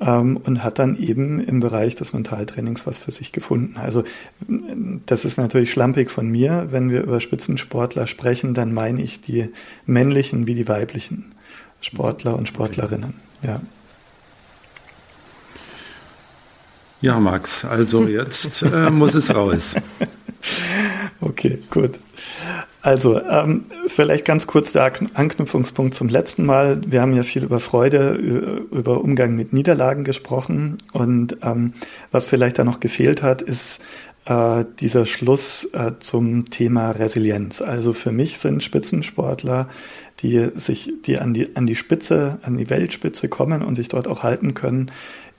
ähm, 0.00 0.36
und 0.36 0.62
hat 0.62 0.78
dann 0.78 0.96
eben 0.98 1.40
im 1.40 1.60
Bereich 1.60 1.94
des 1.94 2.12
Mentaltrainings 2.12 2.86
was 2.86 2.98
für 2.98 3.12
sich 3.12 3.32
gefunden. 3.32 3.76
Also 3.76 4.04
das 5.06 5.24
ist 5.24 5.38
natürlich 5.38 5.70
schlampig 5.70 6.10
von 6.10 6.28
mir. 6.28 6.68
Wenn 6.70 6.90
wir 6.90 7.02
über 7.02 7.20
Spitzensportler 7.20 8.06
sprechen, 8.06 8.54
dann 8.54 8.74
meine 8.74 9.02
ich 9.02 9.20
die 9.20 9.50
männlichen 9.86 10.46
wie 10.46 10.54
die 10.54 10.68
weiblichen 10.68 11.34
Sportler 11.80 12.36
und 12.36 12.48
Sportlerinnen. 12.48 13.14
Ja. 13.42 13.60
Ja, 17.02 17.20
Max, 17.20 17.64
also 17.64 18.06
jetzt 18.06 18.62
äh, 18.62 18.90
muss 18.90 19.14
es 19.14 19.34
raus. 19.34 19.74
Okay, 21.20 21.62
gut. 21.70 21.98
Also, 22.82 23.20
ähm, 23.20 23.64
vielleicht 23.88 24.24
ganz 24.24 24.46
kurz 24.46 24.72
der 24.72 24.92
Anknüpfungspunkt 25.14 25.94
zum 25.94 26.08
letzten 26.08 26.46
Mal. 26.46 26.80
Wir 26.86 27.00
haben 27.00 27.14
ja 27.14 27.22
viel 27.22 27.44
über 27.44 27.58
Freude, 27.58 28.12
über 28.12 29.00
Umgang 29.02 29.34
mit 29.34 29.52
Niederlagen 29.52 30.04
gesprochen. 30.04 30.78
Und 30.92 31.38
ähm, 31.42 31.72
was 32.12 32.26
vielleicht 32.26 32.58
da 32.58 32.64
noch 32.64 32.80
gefehlt 32.80 33.22
hat, 33.22 33.42
ist 33.42 33.80
äh, 34.26 34.64
dieser 34.80 35.06
Schluss 35.06 35.68
äh, 35.72 35.92
zum 36.00 36.44
Thema 36.46 36.90
Resilienz. 36.90 37.62
Also 37.62 37.92
für 37.92 38.12
mich 38.12 38.38
sind 38.38 38.62
Spitzensportler, 38.62 39.68
die 40.20 40.50
sich, 40.54 40.92
die 41.04 41.18
an 41.18 41.32
die, 41.32 41.56
an 41.56 41.66
die 41.66 41.76
Spitze, 41.76 42.38
an 42.42 42.56
die 42.56 42.68
Weltspitze 42.68 43.28
kommen 43.28 43.62
und 43.62 43.74
sich 43.74 43.88
dort 43.88 44.08
auch 44.08 44.22
halten 44.22 44.54
können, 44.54 44.90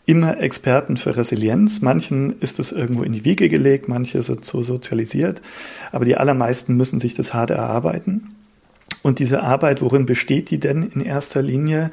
immer 0.08 0.40
Experten 0.40 0.98
für 0.98 1.16
Resilienz. 1.16 1.82
Manchen 1.82 2.40
ist 2.40 2.60
es 2.60 2.72
irgendwo 2.72 3.04
in 3.04 3.12
die 3.12 3.26
Wiege 3.26 3.50
gelegt, 3.50 3.88
manche 3.88 4.24
sind 4.24 4.46
so 4.46 4.64
sozialisiert, 4.64 5.42
aber 5.92 6.06
die 6.06 6.16
allermeisten 6.16 6.76
müssen 6.76 7.00
sich 7.00 7.14
das 7.14 7.34
hart 7.34 7.52
erarbeiten. 7.52 8.36
Und 9.04 9.20
diese 9.20 9.44
Arbeit, 9.44 9.82
worin 9.82 10.06
besteht 10.06 10.50
die 10.50 10.60
denn 10.60 10.84
in 10.84 11.02
erster 11.02 11.42
Linie? 11.42 11.92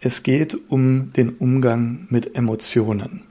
Es 0.00 0.22
geht 0.22 0.56
um 0.68 1.12
den 1.12 1.30
Umgang 1.30 2.06
mit 2.08 2.34
Emotionen. 2.34 3.24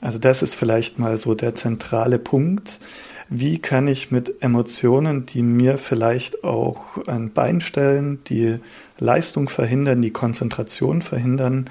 Also 0.00 0.18
das 0.18 0.42
ist 0.42 0.54
vielleicht 0.54 0.98
mal 0.98 1.18
so 1.18 1.34
der 1.34 1.54
zentrale 1.54 2.18
Punkt. 2.18 2.80
Wie 3.28 3.58
kann 3.58 3.86
ich 3.86 4.10
mit 4.10 4.42
Emotionen, 4.42 5.26
die 5.26 5.42
mir 5.42 5.76
vielleicht 5.76 6.42
auch 6.42 7.06
ein 7.06 7.32
Bein 7.32 7.60
stellen, 7.60 8.20
die 8.28 8.60
Leistung 8.98 9.50
verhindern, 9.50 10.00
die 10.00 10.12
Konzentration 10.12 11.02
verhindern, 11.02 11.68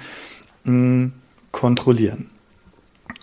hm, 0.64 1.12
kontrollieren. 1.52 2.30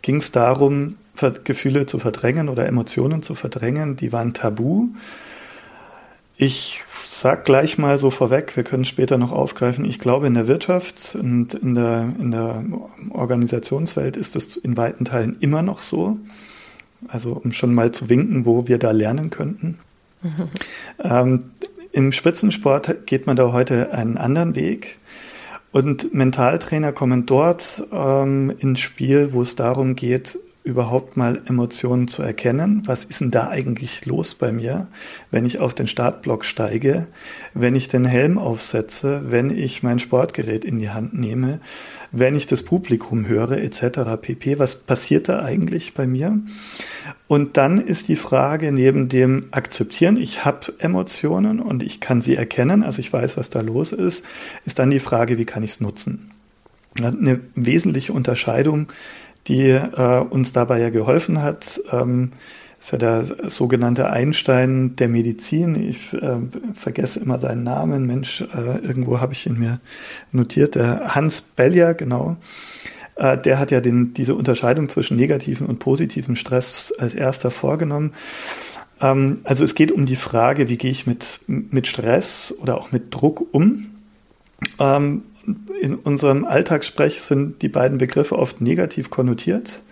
ging 0.03 0.17
es 0.17 0.33
darum, 0.33 0.97
Gefühle 1.45 1.87
zu 1.87 1.99
verdrängen 1.99 2.49
oder 2.49 2.67
Emotionen 2.67 3.23
zu 3.23 3.35
verdrängen. 3.35 3.97
Die 3.97 4.13
waren 4.13 4.35
tabu. 4.35 4.89
Ich 6.37 6.85
sag 7.03 7.45
gleich 7.45 7.79
mal 7.79 7.99
so 7.99 8.11
vorweg, 8.11 8.57
wir 8.57 8.63
können 8.63 8.85
später 8.85 9.19
noch 9.19 9.33
aufgreifen. 9.33 9.85
Ich 9.85 9.99
glaube, 9.99 10.29
in 10.29 10.35
der 10.35 10.47
Wirtschaft 10.47 11.17
und 11.17 11.55
in 11.55 11.75
der, 11.75 12.13
in 12.21 12.31
der 12.31 12.65
Organisationswelt 13.11 14.17
ist 14.17 14.37
es 14.37 14.57
in 14.57 14.77
weiten 14.77 15.05
Teilen 15.05 15.37
immer 15.41 15.63
noch 15.63 15.81
so. 15.81 16.19
Also, 17.09 17.33
um 17.33 17.51
schon 17.51 17.75
mal 17.75 17.91
zu 17.91 18.09
winken, 18.09 18.47
wo 18.47 18.69
wir 18.69 18.79
da 18.79 18.93
lernen 18.93 19.31
könnten. 19.31 19.79
Ähm, 21.03 21.51
Im 21.93 22.13
Spitzensport 22.13 23.07
geht 23.07 23.27
man 23.27 23.37
da 23.37 23.53
heute 23.53 23.93
einen 23.93 24.19
anderen 24.19 24.57
Weg. 24.57 24.99
Und 25.71 26.15
Mentaltrainer 26.15 26.93
kommen 26.93 27.27
dort 27.27 27.85
ähm, 27.93 28.53
ins 28.59 28.81
Spiel, 28.81 29.33
wo 29.33 29.43
es 29.43 29.55
darum 29.55 29.97
geht, 29.97 30.39
überhaupt 30.69 31.17
mal 31.17 31.41
Emotionen 31.47 32.09
zu 32.09 32.23
erkennen. 32.23 32.83
Was 32.85 33.05
ist 33.05 33.23
denn 33.23 33.31
da 33.31 33.49
eigentlich 33.49 34.05
los 34.05 34.35
bei 34.35 34.53
mir, 34.53 34.89
wenn 35.31 35.47
ich 35.47 35.59
auf 35.61 35.75
den 35.75 35.89
Startblock 35.89 36.45
steige, 36.45 37.09
wenn 37.55 37.75
ich 37.75 37.89
den 37.89 38.05
Helm 38.05 38.37
aufsetze, 38.37 39.23
wenn 39.29 39.49
ich 39.49 39.83
mein 39.83 39.99
Sportgerät 39.99 40.67
in 40.67 40.79
die 40.79 40.91
Hand 40.91 41.19
nehme, 41.19 41.61
wenn 42.13 42.37
ich 42.37 42.47
das 42.47 42.63
Publikum 42.63 43.27
höre, 43.27 43.53
etc. 43.53 44.21
pp. 44.21 44.59
Was 44.59 44.77
passiert 44.77 45.31
da 45.31 45.43
eigentlich 45.43 45.95
bei 45.95 46.07
mir? 46.07 46.39
Und 47.29 47.57
dann 47.57 47.79
ist 47.79 48.09
die 48.09 48.17
Frage 48.17 48.71
neben 48.71 49.09
dem 49.09 49.47
Akzeptieren, 49.51 50.19
ich 50.19 50.45
habe 50.45 50.75
Emotionen 50.79 51.61
und 51.61 51.83
ich 51.83 51.99
kann 52.01 52.21
sie 52.21 52.37
erkennen, 52.37 52.83
also 52.83 53.01
ich 53.01 53.11
weiß, 53.11 53.39
was 53.39 53.49
da 53.49 53.63
los 53.63 53.93
ist, 53.93 54.23
ist 54.67 54.79
dann 54.79 54.91
die 54.91 55.01
Frage, 55.01 55.39
wie 55.39 55.47
kann 55.47 55.63
ich 55.63 55.73
es 55.73 55.81
nutzen? 55.81 56.31
Eine 57.01 57.41
wesentliche 57.55 58.13
Unterscheidung 58.13 58.89
die 59.49 59.71
äh, 59.71 60.21
uns 60.31 60.53
dabei 60.53 60.81
ja 60.81 60.91
geholfen 60.91 61.43
hat. 61.43 61.81
Ähm, 61.93 62.33
ist 62.81 62.93
ja 62.93 62.99
der 62.99 63.25
sogenannte 63.51 64.11
Einstein 64.11 64.95
der 64.97 65.09
Medizin. 65.09 65.75
Ich 65.89 66.13
äh, 66.13 66.37
vergesse 66.75 67.19
immer 67.19 67.39
seinen 67.41 67.65
Namen. 67.65 68.07
Mensch, 68.07 68.43
äh, 68.43 68.79
irgendwo 68.87 69.21
habe 69.21 69.33
ich 69.33 69.47
ihn 69.47 69.59
mir 69.59 69.81
notiert. 70.31 70.77
Der 70.77 71.15
Hans 71.15 71.43
Bellier, 71.43 71.95
genau. 71.95 72.37
Äh, 73.17 73.37
der 73.37 73.59
hat 73.59 73.73
ja 73.73 73.81
den, 73.81 74.15
diese 74.15 74.37
Unterscheidung 74.37 74.89
zwischen 74.89 75.17
negativen 75.17 75.67
und 75.67 75.81
positiven 75.81 76.37
Stress 76.37 76.93
als 76.97 77.15
erster 77.15 77.51
vorgenommen. 77.51 78.13
Ähm, 79.01 79.41
also 79.43 79.65
es 79.65 79.75
geht 79.75 79.91
um 79.91 80.07
die 80.07 80.17
Frage, 80.17 80.69
wie 80.69 80.79
gehe 80.79 80.93
ich 80.93 81.07
mit, 81.07 81.41
mit 81.47 81.89
Stress 81.89 82.55
oder 82.61 82.79
auch 82.79 82.93
mit 82.93 83.13
Druck 83.13 83.45
um? 83.53 83.87
Ähm, 84.79 85.23
in 85.81 85.95
unserem 85.97 86.45
Alltagssprech 86.45 87.21
sind 87.23 87.63
die 87.63 87.69
beiden 87.69 87.99
Begriffe 87.99 88.39
oft 88.39 88.61
negativ 88.61 89.11
konnotiert. 89.11 89.83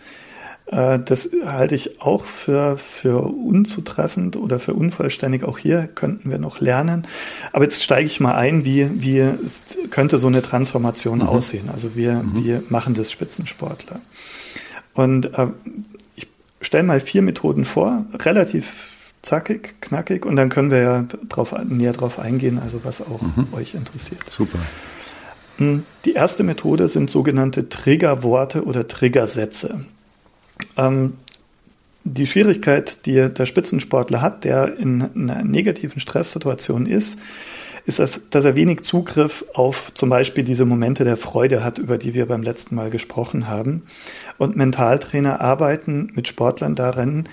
Äh, 0.67 0.99
das 0.99 1.31
halte 1.45 1.75
ich 1.75 2.01
auch 2.01 2.25
für, 2.25 2.77
für 2.79 3.23
unzutreffend 3.23 4.37
oder 4.37 4.59
für 4.59 4.75
unvollständig. 4.75 5.45
Auch 5.45 5.59
hier 5.59 5.87
könnten 5.87 6.31
wir 6.31 6.39
noch 6.39 6.61
lernen. 6.61 7.07
Aber 7.53 7.65
jetzt 7.65 7.83
steige 7.83 8.07
ich 8.07 8.21
mal 8.21 8.35
ein, 8.35 8.65
wie, 8.65 8.91
wie 8.95 9.25
könnte 9.91 10.19
so 10.19 10.27
eine 10.27 10.43
Transformation 10.43 11.19
mhm. 11.19 11.29
aussehen. 11.29 11.71
Also 11.71 11.95
wir, 11.95 12.15
mhm. 12.15 12.45
wir 12.45 12.63
machen 12.69 12.95
das 12.95 13.13
Spitzensportler. 13.13 14.01
Und 14.95 15.39
äh, 15.39 15.49
ich 16.17 16.27
stelle 16.61 16.85
mal 16.85 17.01
vier 17.01 17.23
Methoden 17.23 17.65
vor, 17.65 18.07
relativ 18.15 18.91
zackig, 19.23 19.81
knackig, 19.81 20.25
und 20.25 20.37
dann 20.37 20.49
können 20.49 20.71
wir 20.71 20.79
ja 20.79 21.05
drauf, 21.29 21.55
näher 21.65 21.93
drauf 21.93 22.19
eingehen, 22.19 22.61
also 22.61 22.85
was 22.85 23.01
auch 23.01 23.21
mhm. 23.21 23.49
euch 23.53 23.75
interessiert. 23.75 24.23
Super. 24.31 24.59
Die 25.59 26.13
erste 26.13 26.43
Methode 26.43 26.89
sind 26.89 27.11
sogenannte 27.11 27.69
Triggerworte 27.69 28.65
oder 28.65 28.87
Triggersätze. 28.87 29.85
ähm, 30.77 31.15
die 32.09 32.27
Schwierigkeit, 32.27 33.05
die 33.07 33.29
der 33.31 33.47
Spitzensportler 33.47 34.23
hat, 34.23 34.45
der 34.45 34.79
in 34.79 35.03
einer 35.03 35.43
negativen 35.43 36.01
Stresssituation 36.01 36.87
ist, 36.87 37.19
ist, 37.85 37.99
das, 37.99 38.23
dass 38.31 38.45
er 38.45 38.57
wenig 38.57 38.83
Zugriff 38.83 39.45
auf 39.55 39.93
zum 39.95 40.09
Beispiel 40.09 40.45
diese 40.45 40.67
Momente 40.67 41.05
der 41.05 41.17
Freude 41.17 41.65
hat, 41.65 41.79
über 41.79 41.99
die 41.99 42.15
wir 42.15 42.27
beim 42.27 42.43
letzten 42.43 42.75
Mal 42.75 42.91
gesprochen 42.91 43.49
haben. 43.49 43.83
Und 44.39 44.57
Mentaltrainer 44.57 45.41
arbeiten 45.41 46.13
mit 46.15 46.29
Sportlern 46.29 46.75
darin, 46.75 47.25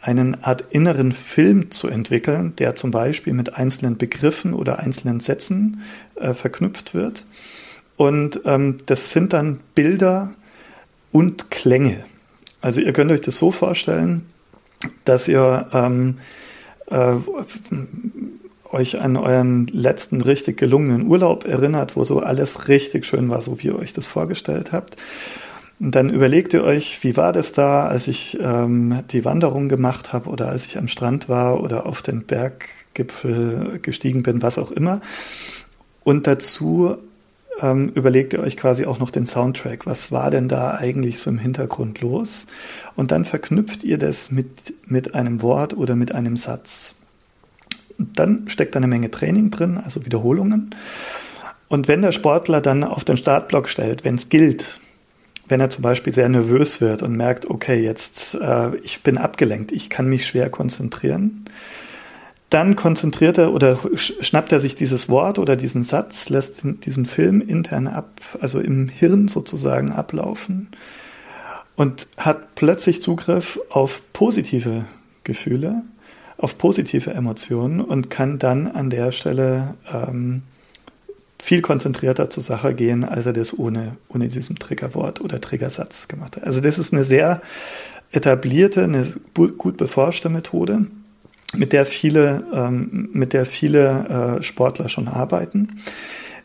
einen 0.00 0.42
Art 0.42 0.64
inneren 0.70 1.12
Film 1.12 1.70
zu 1.70 1.88
entwickeln, 1.88 2.54
der 2.56 2.74
zum 2.74 2.90
Beispiel 2.90 3.34
mit 3.34 3.54
einzelnen 3.54 3.98
Begriffen 3.98 4.54
oder 4.54 4.78
einzelnen 4.78 5.20
Sätzen 5.20 5.82
äh, 6.16 6.34
verknüpft 6.34 6.94
wird. 6.94 7.26
Und 8.00 8.40
ähm, 8.46 8.78
das 8.86 9.10
sind 9.10 9.34
dann 9.34 9.60
Bilder 9.74 10.32
und 11.12 11.50
Klänge. 11.50 12.02
Also 12.62 12.80
ihr 12.80 12.94
könnt 12.94 13.12
euch 13.12 13.20
das 13.20 13.36
so 13.36 13.52
vorstellen, 13.52 14.24
dass 15.04 15.28
ihr 15.28 15.68
ähm, 15.74 16.16
äh, 16.86 17.16
euch 18.70 19.02
an 19.02 19.18
euren 19.18 19.66
letzten 19.66 20.22
richtig 20.22 20.56
gelungenen 20.56 21.08
Urlaub 21.08 21.44
erinnert, 21.44 21.94
wo 21.94 22.04
so 22.04 22.20
alles 22.20 22.68
richtig 22.68 23.04
schön 23.04 23.28
war, 23.28 23.42
so 23.42 23.62
wie 23.62 23.66
ihr 23.66 23.78
euch 23.78 23.92
das 23.92 24.06
vorgestellt 24.06 24.72
habt. 24.72 24.96
Und 25.78 25.94
dann 25.94 26.08
überlegt 26.08 26.54
ihr 26.54 26.64
euch, 26.64 27.04
wie 27.04 27.18
war 27.18 27.34
das 27.34 27.52
da, 27.52 27.86
als 27.86 28.08
ich 28.08 28.38
ähm, 28.40 29.02
die 29.10 29.26
Wanderung 29.26 29.68
gemacht 29.68 30.14
habe 30.14 30.30
oder 30.30 30.48
als 30.48 30.64
ich 30.64 30.78
am 30.78 30.88
Strand 30.88 31.28
war 31.28 31.62
oder 31.62 31.84
auf 31.84 32.00
den 32.00 32.22
Berggipfel 32.22 33.78
gestiegen 33.82 34.22
bin, 34.22 34.40
was 34.40 34.56
auch 34.56 34.70
immer. 34.70 35.02
Und 36.02 36.26
dazu 36.26 36.96
ähm, 37.60 37.90
überlegt 37.94 38.32
ihr 38.32 38.40
euch 38.40 38.56
quasi 38.56 38.86
auch 38.86 38.98
noch 38.98 39.10
den 39.10 39.26
Soundtrack. 39.26 39.86
Was 39.86 40.12
war 40.12 40.30
denn 40.30 40.48
da 40.48 40.74
eigentlich 40.74 41.18
so 41.18 41.30
im 41.30 41.38
Hintergrund 41.38 42.00
los? 42.00 42.46
Und 42.96 43.12
dann 43.12 43.24
verknüpft 43.24 43.84
ihr 43.84 43.98
das 43.98 44.30
mit, 44.30 44.74
mit 44.86 45.14
einem 45.14 45.42
Wort 45.42 45.76
oder 45.76 45.96
mit 45.96 46.12
einem 46.12 46.36
Satz. 46.36 46.96
Und 47.98 48.18
dann 48.18 48.48
steckt 48.48 48.74
da 48.74 48.78
eine 48.78 48.86
Menge 48.86 49.10
Training 49.10 49.50
drin, 49.50 49.78
also 49.82 50.04
Wiederholungen. 50.04 50.74
Und 51.68 51.86
wenn 51.86 52.02
der 52.02 52.12
Sportler 52.12 52.60
dann 52.60 52.82
auf 52.82 53.04
den 53.04 53.16
Startblock 53.16 53.68
stellt, 53.68 54.04
wenn 54.04 54.16
es 54.16 54.28
gilt, 54.28 54.80
wenn 55.48 55.60
er 55.60 55.70
zum 55.70 55.82
Beispiel 55.82 56.12
sehr 56.12 56.28
nervös 56.28 56.80
wird 56.80 57.02
und 57.02 57.16
merkt, 57.16 57.48
okay, 57.50 57.82
jetzt 57.82 58.34
äh, 58.34 58.76
ich 58.78 59.02
bin 59.02 59.18
abgelenkt, 59.18 59.72
ich 59.72 59.90
kann 59.90 60.08
mich 60.08 60.26
schwer 60.26 60.48
konzentrieren, 60.48 61.44
dann 62.50 62.74
konzentriert 62.74 63.38
er 63.38 63.54
oder 63.54 63.78
schnappt 63.94 64.50
er 64.50 64.58
sich 64.58 64.74
dieses 64.74 65.08
Wort 65.08 65.38
oder 65.38 65.54
diesen 65.54 65.84
Satz, 65.84 66.28
lässt 66.28 66.62
diesen 66.84 67.06
Film 67.06 67.40
intern 67.40 67.86
ab, 67.86 68.20
also 68.40 68.58
im 68.58 68.88
Hirn 68.88 69.28
sozusagen 69.28 69.92
ablaufen 69.92 70.68
und 71.76 72.08
hat 72.16 72.56
plötzlich 72.56 73.02
Zugriff 73.02 73.60
auf 73.70 74.02
positive 74.12 74.84
Gefühle, 75.22 75.82
auf 76.38 76.58
positive 76.58 77.12
Emotionen 77.12 77.80
und 77.80 78.10
kann 78.10 78.40
dann 78.40 78.66
an 78.66 78.90
der 78.90 79.12
Stelle 79.12 79.74
ähm, 79.92 80.42
viel 81.40 81.62
konzentrierter 81.62 82.30
zur 82.30 82.42
Sache 82.42 82.74
gehen, 82.74 83.04
als 83.04 83.26
er 83.26 83.32
das 83.32 83.56
ohne, 83.56 83.96
ohne 84.08 84.26
diesem 84.26 84.58
Triggerwort 84.58 85.20
oder 85.20 85.40
Triggersatz 85.40 86.08
gemacht 86.08 86.36
hat. 86.36 86.44
Also 86.44 86.60
das 86.60 86.80
ist 86.80 86.92
eine 86.92 87.04
sehr 87.04 87.40
etablierte, 88.10 88.82
eine 88.82 89.06
gut 89.34 89.76
beforschte 89.76 90.28
Methode 90.28 90.86
mit 91.54 91.72
der 91.72 91.86
viele, 91.86 92.44
ähm, 92.52 93.08
mit 93.12 93.32
der 93.32 93.46
viele 93.46 94.38
äh, 94.38 94.42
Sportler 94.42 94.88
schon 94.88 95.08
arbeiten. 95.08 95.80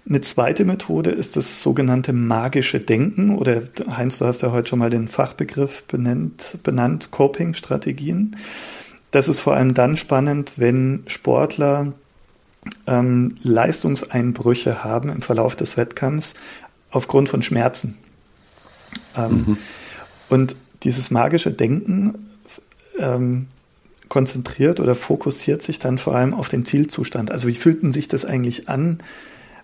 Eine 0.08 0.22
zweite 0.22 0.66
Methode 0.66 1.10
ist 1.10 1.36
das 1.36 1.64
sogenannte 1.64 2.14
magische 2.14 2.80
Denken 2.80 3.36
oder 3.36 3.64
Heinz, 3.90 4.20
du 4.20 4.26
hast 4.26 4.44
ja 4.44 4.52
heute 4.52 4.70
schon 4.70 4.80
mal 4.80 4.92
den 4.92 5.08
Fachbegriff 5.08 5.84
benannt, 5.84 6.60
benannt 6.62 7.10
Coping-Strategien. 7.10 8.36
Das 9.10 9.28
ist 9.28 9.40
vor 9.40 9.56
allem 9.56 9.74
dann 9.74 9.98
spannend, 9.98 10.54
wenn 10.58 11.04
Sportler 11.08 11.94
ähm, 12.86 13.36
Leistungseinbrüche 13.42 14.84
haben 14.84 15.10
im 15.10 15.22
Verlauf 15.22 15.56
des 15.56 15.78
Wettkampfs 15.78 16.36
aufgrund 16.92 17.30
von 17.30 17.42
Schmerzen. 17.42 17.98
Ähm, 19.18 19.32
mhm. 19.32 19.58
Und 20.30 20.56
dieses 20.84 21.10
magische 21.10 21.52
Denken 21.52 22.30
ähm, 23.00 23.48
konzentriert 24.10 24.80
oder 24.80 24.96
fokussiert 24.96 25.62
sich 25.62 25.80
dann 25.80 25.98
vor 25.98 26.16
allem 26.16 26.34
auf 26.34 26.50
den 26.50 26.66
Zielzustand. 26.66 27.32
Also 27.32 27.48
wie 27.48 27.56
fühlt 27.56 27.84
denn 27.84 27.92
sich 27.92 28.08
das 28.08 28.26
eigentlich 28.26 28.70
an, 28.70 29.00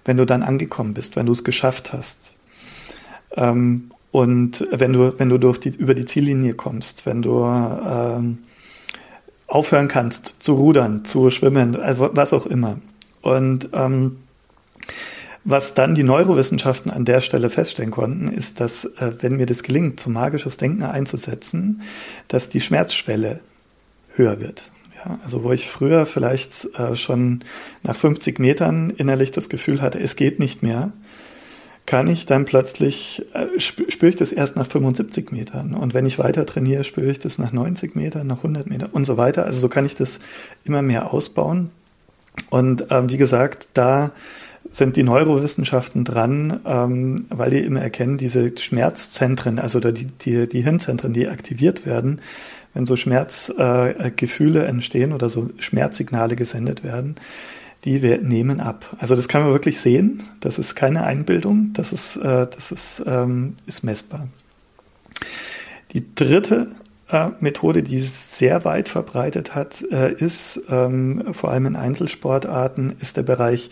wenn 0.06 0.18
du 0.18 0.26
dann 0.26 0.44
angekommen 0.44 0.94
bist, 0.94 1.16
wenn 1.16 1.26
du 1.26 1.32
es 1.32 1.44
geschafft 1.44 1.94
hast? 1.94 2.36
Ähm, 3.36 3.92
und 4.12 4.66
wenn 4.72 4.94
du, 4.94 5.18
wenn 5.18 5.30
du 5.30 5.38
durch 5.38 5.60
die, 5.60 5.70
über 5.70 5.94
die 5.94 6.06
Ziellinie 6.06 6.54
kommst, 6.54 7.06
wenn 7.06 7.22
du 7.22 7.46
ähm, 7.46 8.40
aufhören 9.48 9.88
kannst 9.88 10.36
zu 10.40 10.54
rudern, 10.54 11.06
zu 11.06 11.30
schwimmen, 11.30 11.76
also 11.78 12.10
was 12.14 12.34
auch 12.34 12.46
immer. 12.46 12.80
Und 13.22 13.70
ähm, 13.74 14.18
was 15.44 15.74
dann 15.74 15.96
die 15.96 16.04
Neurowissenschaften 16.04 16.92
an 16.92 17.06
der 17.06 17.22
Stelle 17.22 17.50
feststellen 17.50 17.92
konnten, 17.92 18.28
ist, 18.28 18.60
dass 18.60 18.86
äh, 18.86 19.12
wenn 19.22 19.38
mir 19.38 19.46
das 19.46 19.64
gelingt, 19.64 20.00
so 20.00 20.10
magisches 20.10 20.58
Denken 20.58 20.84
einzusetzen, 20.84 21.82
dass 22.28 22.50
die 22.50 22.62
Schmerzschwelle 22.62 23.42
höher 24.16 24.40
wird. 24.40 24.72
Ja, 24.96 25.20
also 25.24 25.44
wo 25.44 25.52
ich 25.52 25.70
früher 25.70 26.06
vielleicht 26.06 26.68
äh, 26.78 26.96
schon 26.96 27.44
nach 27.84 27.96
50 27.96 28.40
Metern 28.40 28.92
innerlich 28.92 29.32
das 29.32 29.50
Gefühl 29.50 29.82
hatte, 29.82 30.00
es 30.00 30.16
geht 30.16 30.40
nicht 30.40 30.62
mehr, 30.62 30.94
kann 31.88 32.08
ich 32.08 32.26
dann 32.26 32.46
plötzlich, 32.46 33.26
äh, 33.34 33.60
spüre 33.60 34.10
ich 34.10 34.16
das 34.16 34.32
erst 34.32 34.56
nach 34.56 34.68
75 34.68 35.32
Metern. 35.32 35.74
Und 35.74 35.94
wenn 35.94 36.06
ich 36.06 36.20
weiter 36.20 36.46
trainiere, 36.46 36.84
spüre 36.84 37.12
ich 37.12 37.20
das 37.20 37.38
nach 37.38 37.52
90 37.52 37.96
Metern, 37.96 38.28
nach 38.28 38.38
100 38.38 38.70
Metern 38.70 38.90
und 38.92 39.06
so 39.06 39.18
weiter. 39.18 39.46
Also 39.46 39.60
so 39.60 39.70
kann 39.70 39.86
ich 39.86 39.96
das 39.96 40.20
immer 40.64 40.82
mehr 40.82 41.12
ausbauen. 41.14 41.72
Und 42.50 42.86
ähm, 42.92 43.10
wie 43.10 43.18
gesagt, 43.18 43.70
da 43.74 44.12
sind 44.70 44.96
die 44.96 45.04
Neurowissenschaften 45.04 46.06
dran, 46.06 46.62
ähm, 46.66 47.26
weil 47.30 47.50
die 47.50 47.60
immer 47.60 47.82
erkennen, 47.82 48.18
diese 48.18 48.58
Schmerzzentren, 48.58 49.60
also 49.60 49.80
die, 49.80 50.06
die, 50.06 50.48
die 50.48 50.62
Hirnzentren, 50.62 51.14
die 51.14 51.28
aktiviert 51.28 51.86
werden, 51.86 52.22
wenn 52.74 52.86
so 52.86 52.96
Schmerzgefühle 52.96 54.64
äh, 54.64 54.68
entstehen 54.68 55.14
oder 55.14 55.30
so 55.30 55.50
Schmerzsignale 55.58 56.36
gesendet 56.36 56.84
werden, 56.84 57.16
die 57.84 58.00
nehmen 58.00 58.60
ab. 58.60 58.96
Also 59.00 59.16
das 59.16 59.28
kann 59.28 59.42
man 59.42 59.52
wirklich 59.52 59.80
sehen. 59.80 60.24
Das 60.40 60.60
ist 60.60 60.76
keine 60.76 61.04
Einbildung. 61.04 61.72
Das 61.74 61.94
ist, 61.94 62.18
äh, 62.18 62.48
das 62.48 62.72
ist, 62.72 63.04
ähm, 63.06 63.56
ist 63.66 63.84
messbar. 63.84 64.28
Die 65.94 66.14
dritte 66.16 66.68
äh, 67.10 67.30
Methode, 67.40 67.84
die 67.84 68.00
sehr 68.00 68.64
weit 68.66 68.88
verbreitet 68.88 69.56
hat, 69.56 69.84
äh, 69.92 70.14
ist 70.14 70.62
ähm, 70.70 71.34
vor 71.34 71.52
allem 71.52 71.66
in 71.66 71.76
Einzelsportarten, 71.76 72.94
ist 73.00 73.18
der 73.18 73.24
Bereich 73.24 73.72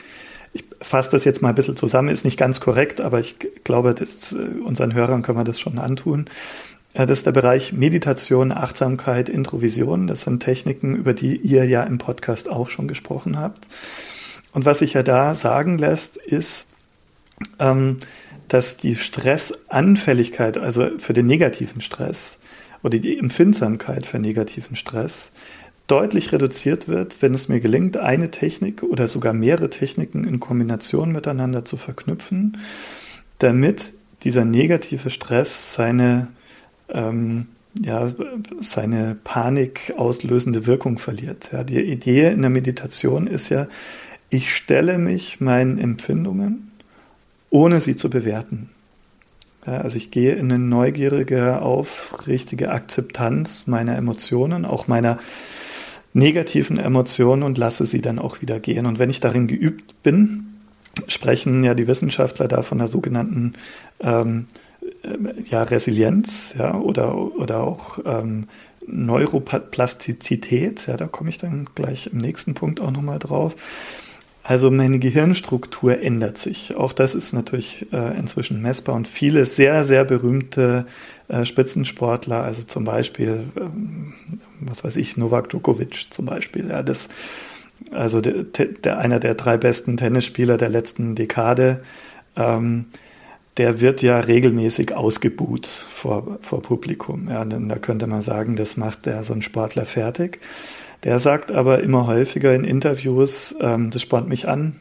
ich 0.53 0.65
fasse 0.81 1.11
das 1.11 1.25
jetzt 1.25 1.41
mal 1.41 1.49
ein 1.49 1.55
bisschen 1.55 1.77
zusammen, 1.77 2.09
ist 2.09 2.25
nicht 2.25 2.37
ganz 2.37 2.59
korrekt, 2.59 3.01
aber 3.01 3.19
ich 3.19 3.35
glaube, 3.63 3.93
das, 3.93 4.33
äh, 4.33 4.59
unseren 4.63 4.93
Hörern 4.93 5.21
können 5.21 5.37
wir 5.37 5.43
das 5.43 5.59
schon 5.59 5.77
antun. 5.77 6.25
Das 6.93 7.09
ist 7.11 7.25
der 7.25 7.31
Bereich 7.31 7.71
Meditation, 7.71 8.51
Achtsamkeit, 8.51 9.29
Introvision. 9.29 10.07
Das 10.07 10.23
sind 10.23 10.41
Techniken, 10.41 10.95
über 10.95 11.13
die 11.13 11.37
ihr 11.37 11.65
ja 11.65 11.83
im 11.83 11.99
Podcast 11.99 12.49
auch 12.49 12.69
schon 12.69 12.87
gesprochen 12.87 13.37
habt. 13.37 13.67
Und 14.53 14.65
was 14.65 14.79
sich 14.79 14.93
ja 14.93 15.03
da 15.03 15.35
sagen 15.35 15.77
lässt, 15.77 16.17
ist, 16.17 16.69
ähm, 17.59 17.97
dass 18.47 18.77
die 18.77 18.95
Stressanfälligkeit, 18.95 20.57
also 20.57 20.89
für 20.97 21.13
den 21.13 21.27
negativen 21.27 21.81
Stress 21.81 22.39
oder 22.81 22.97
die 22.97 23.17
Empfindsamkeit 23.19 24.07
für 24.07 24.17
negativen 24.17 24.75
Stress, 24.75 25.31
deutlich 25.85 26.31
reduziert 26.31 26.87
wird, 26.87 27.21
wenn 27.21 27.33
es 27.33 27.49
mir 27.49 27.59
gelingt, 27.59 27.97
eine 27.97 28.31
Technik 28.31 28.83
oder 28.83 29.07
sogar 29.07 29.33
mehrere 29.33 29.69
Techniken 29.69 30.23
in 30.23 30.39
Kombination 30.39 31.11
miteinander 31.11 31.65
zu 31.65 31.77
verknüpfen, 31.77 32.57
damit 33.39 33.93
dieser 34.23 34.45
negative 34.45 35.09
Stress 35.09 35.73
seine 35.73 36.27
ähm, 36.91 37.47
ja, 37.79 38.09
seine 38.59 39.15
Panik 39.23 39.93
auslösende 39.97 40.65
Wirkung 40.65 40.97
verliert. 40.97 41.51
Ja, 41.53 41.63
die 41.63 41.81
Idee 41.81 42.31
in 42.31 42.41
der 42.41 42.49
Meditation 42.49 43.27
ist 43.27 43.49
ja, 43.49 43.67
ich 44.29 44.55
stelle 44.55 44.97
mich 44.97 45.39
meinen 45.39 45.79
Empfindungen, 45.79 46.71
ohne 47.49 47.81
sie 47.81 47.95
zu 47.95 48.09
bewerten. 48.09 48.69
Ja, 49.65 49.81
also 49.81 49.97
ich 49.97 50.11
gehe 50.11 50.33
in 50.33 50.51
eine 50.51 50.59
neugierige, 50.59 51.61
aufrichtige 51.61 52.71
Akzeptanz 52.71 53.67
meiner 53.67 53.95
Emotionen, 53.97 54.65
auch 54.65 54.87
meiner 54.87 55.17
negativen 56.13 56.77
Emotionen 56.77 57.43
und 57.43 57.57
lasse 57.57 57.85
sie 57.85 58.01
dann 58.01 58.19
auch 58.19 58.41
wieder 58.41 58.59
gehen. 58.59 58.85
Und 58.85 58.99
wenn 58.99 59.09
ich 59.09 59.19
darin 59.19 59.47
geübt 59.47 60.01
bin, 60.01 60.55
sprechen 61.07 61.63
ja 61.63 61.75
die 61.75 61.87
Wissenschaftler 61.87 62.47
da 62.47 62.61
von 62.61 62.79
der 62.79 62.87
sogenannten 62.87 63.53
ähm, 63.99 64.47
ja, 65.45 65.63
Resilienz 65.63 66.55
ja, 66.57 66.75
oder, 66.75 67.15
oder 67.15 67.63
auch 67.63 67.99
ähm, 68.05 68.47
Neuroplastizität, 68.85 70.87
ja, 70.87 70.97
da 70.97 71.07
komme 71.07 71.29
ich 71.29 71.37
dann 71.37 71.69
gleich 71.75 72.09
im 72.11 72.17
nächsten 72.17 72.53
Punkt 72.53 72.81
auch 72.81 72.91
nochmal 72.91 73.19
drauf. 73.19 73.55
Also 74.41 74.71
meine 74.71 74.97
Gehirnstruktur 74.97 76.01
ändert 76.01 76.37
sich. 76.37 76.75
Auch 76.75 76.91
das 76.91 77.13
ist 77.13 77.33
natürlich 77.33 77.85
äh, 77.93 78.17
inzwischen 78.17 78.61
messbar 78.61 78.95
und 78.95 79.07
viele 79.07 79.45
sehr, 79.45 79.83
sehr 79.83 80.05
berühmte 80.05 80.85
äh, 81.27 81.45
Spitzensportler, 81.45 82.43
also 82.43 82.63
zum 82.63 82.83
Beispiel, 82.83 83.43
ähm, 83.55 84.13
was 84.59 84.83
weiß 84.83 84.95
ich, 84.95 85.17
Novak 85.17 85.49
Djokovic 85.49 86.07
zum 86.09 86.25
Beispiel, 86.25 86.69
ja, 86.69 86.81
das, 86.81 87.09
also 87.91 88.21
der, 88.21 88.43
der, 88.43 88.97
einer 88.97 89.19
der 89.19 89.35
drei 89.35 89.57
besten 89.57 89.97
Tennisspieler 89.97 90.57
der 90.57 90.69
letzten 90.69 91.13
Dekade, 91.13 91.83
ähm, 92.35 92.85
der 93.59 93.81
wird 93.81 94.01
ja 94.01 94.19
regelmäßig 94.21 94.95
ausgebuht 94.95 95.67
vor, 95.67 96.39
vor 96.41 96.61
Publikum. 96.61 97.27
Ja, 97.29 97.43
da 97.43 97.75
könnte 97.75 98.07
man 98.07 98.21
sagen, 98.21 98.55
das 98.55 98.77
macht 98.77 99.05
der 99.05 99.23
so 99.25 99.33
ein 99.33 99.41
Sportler 99.41 99.85
fertig. 99.85 100.39
Der 101.03 101.19
sagt 101.19 101.51
aber 101.51 101.83
immer 101.83 102.07
häufiger 102.07 102.55
in 102.55 102.63
Interviews, 102.63 103.53
ähm, 103.59 103.91
das 103.91 104.01
spornt 104.01 104.29
mich 104.29 104.47
an. 104.47 104.77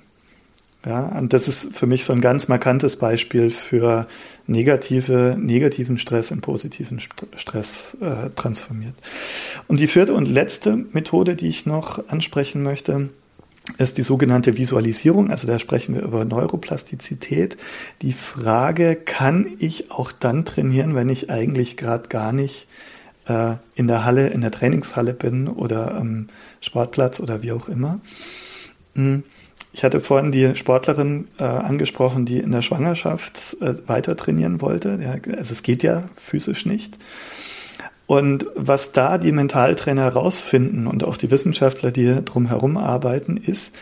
Ja, 0.87 1.07
und 1.19 1.33
das 1.33 1.49
ist 1.49 1.77
für 1.77 1.87
mich 1.87 2.05
so 2.05 2.13
ein 2.13 2.21
ganz 2.21 2.47
markantes 2.47 2.97
Beispiel 2.97 3.51
für 3.51 4.07
negative, 4.47 5.37
negativen 5.37 5.99
Stress 5.99 6.31
in 6.31 6.41
positiven 6.41 7.01
Stress 7.35 7.97
äh, 8.01 8.31
transformiert. 8.37 8.95
Und 9.67 9.81
die 9.81 9.89
vierte 9.89 10.15
und 10.15 10.29
letzte 10.29 10.77
Methode, 10.93 11.35
die 11.35 11.49
ich 11.49 11.67
noch 11.67 12.09
ansprechen 12.09 12.63
möchte, 12.63 13.11
ist 13.77 13.99
die 13.99 14.03
sogenannte 14.03 14.57
Visualisierung. 14.57 15.31
Also 15.31 15.47
da 15.47 15.59
sprechen 15.59 15.95
wir 15.95 16.03
über 16.03 16.25
Neuroplastizität. 16.25 17.57
Die 18.03 18.13
Frage, 18.13 18.97
kann 18.97 19.47
ich 19.59 19.91
auch 19.91 20.13
dann 20.13 20.45
trainieren, 20.45 20.95
wenn 20.95 21.09
ich 21.09 21.31
eigentlich 21.31 21.77
gerade 21.77 22.09
gar 22.09 22.33
nicht 22.33 22.67
äh, 23.27 23.57
in 23.75 23.87
der 23.87 24.05
Halle, 24.05 24.29
in 24.29 24.41
der 24.41 24.51
Trainingshalle 24.51 25.13
bin 25.13 25.49
oder 25.49 25.95
am 25.95 26.29
Sportplatz 26.61 27.21
oder 27.21 27.43
wie 27.43 27.53
auch 27.53 27.69
immer? 27.69 28.01
Hm. 28.95 29.25
Ich 29.73 29.85
hatte 29.85 30.01
vorhin 30.01 30.33
die 30.33 30.57
Sportlerin 30.57 31.29
äh, 31.39 31.45
angesprochen, 31.45 32.25
die 32.25 32.39
in 32.39 32.51
der 32.51 32.63
Schwangerschaft 32.63 33.59
äh, 33.61 33.75
weiter 33.87 34.17
trainieren 34.17 34.61
wollte. 34.61 34.99
Ja, 35.01 35.13
also 35.37 35.53
es 35.53 35.63
geht 35.63 35.83
ja 35.83 36.09
physisch 36.17 36.65
nicht. 36.65 36.99
Und 38.09 38.47
was 38.55 38.93
da 38.93 39.19
die 39.19 39.33
Mentaltrainer 39.33 40.03
herausfinden 40.03 40.87
und 40.87 41.05
auch 41.05 41.19
die 41.19 41.31
Wissenschaftler, 41.31 41.91
die 41.91 42.25
drumherum 42.25 42.79
arbeiten, 42.79 43.37
ist, 43.37 43.75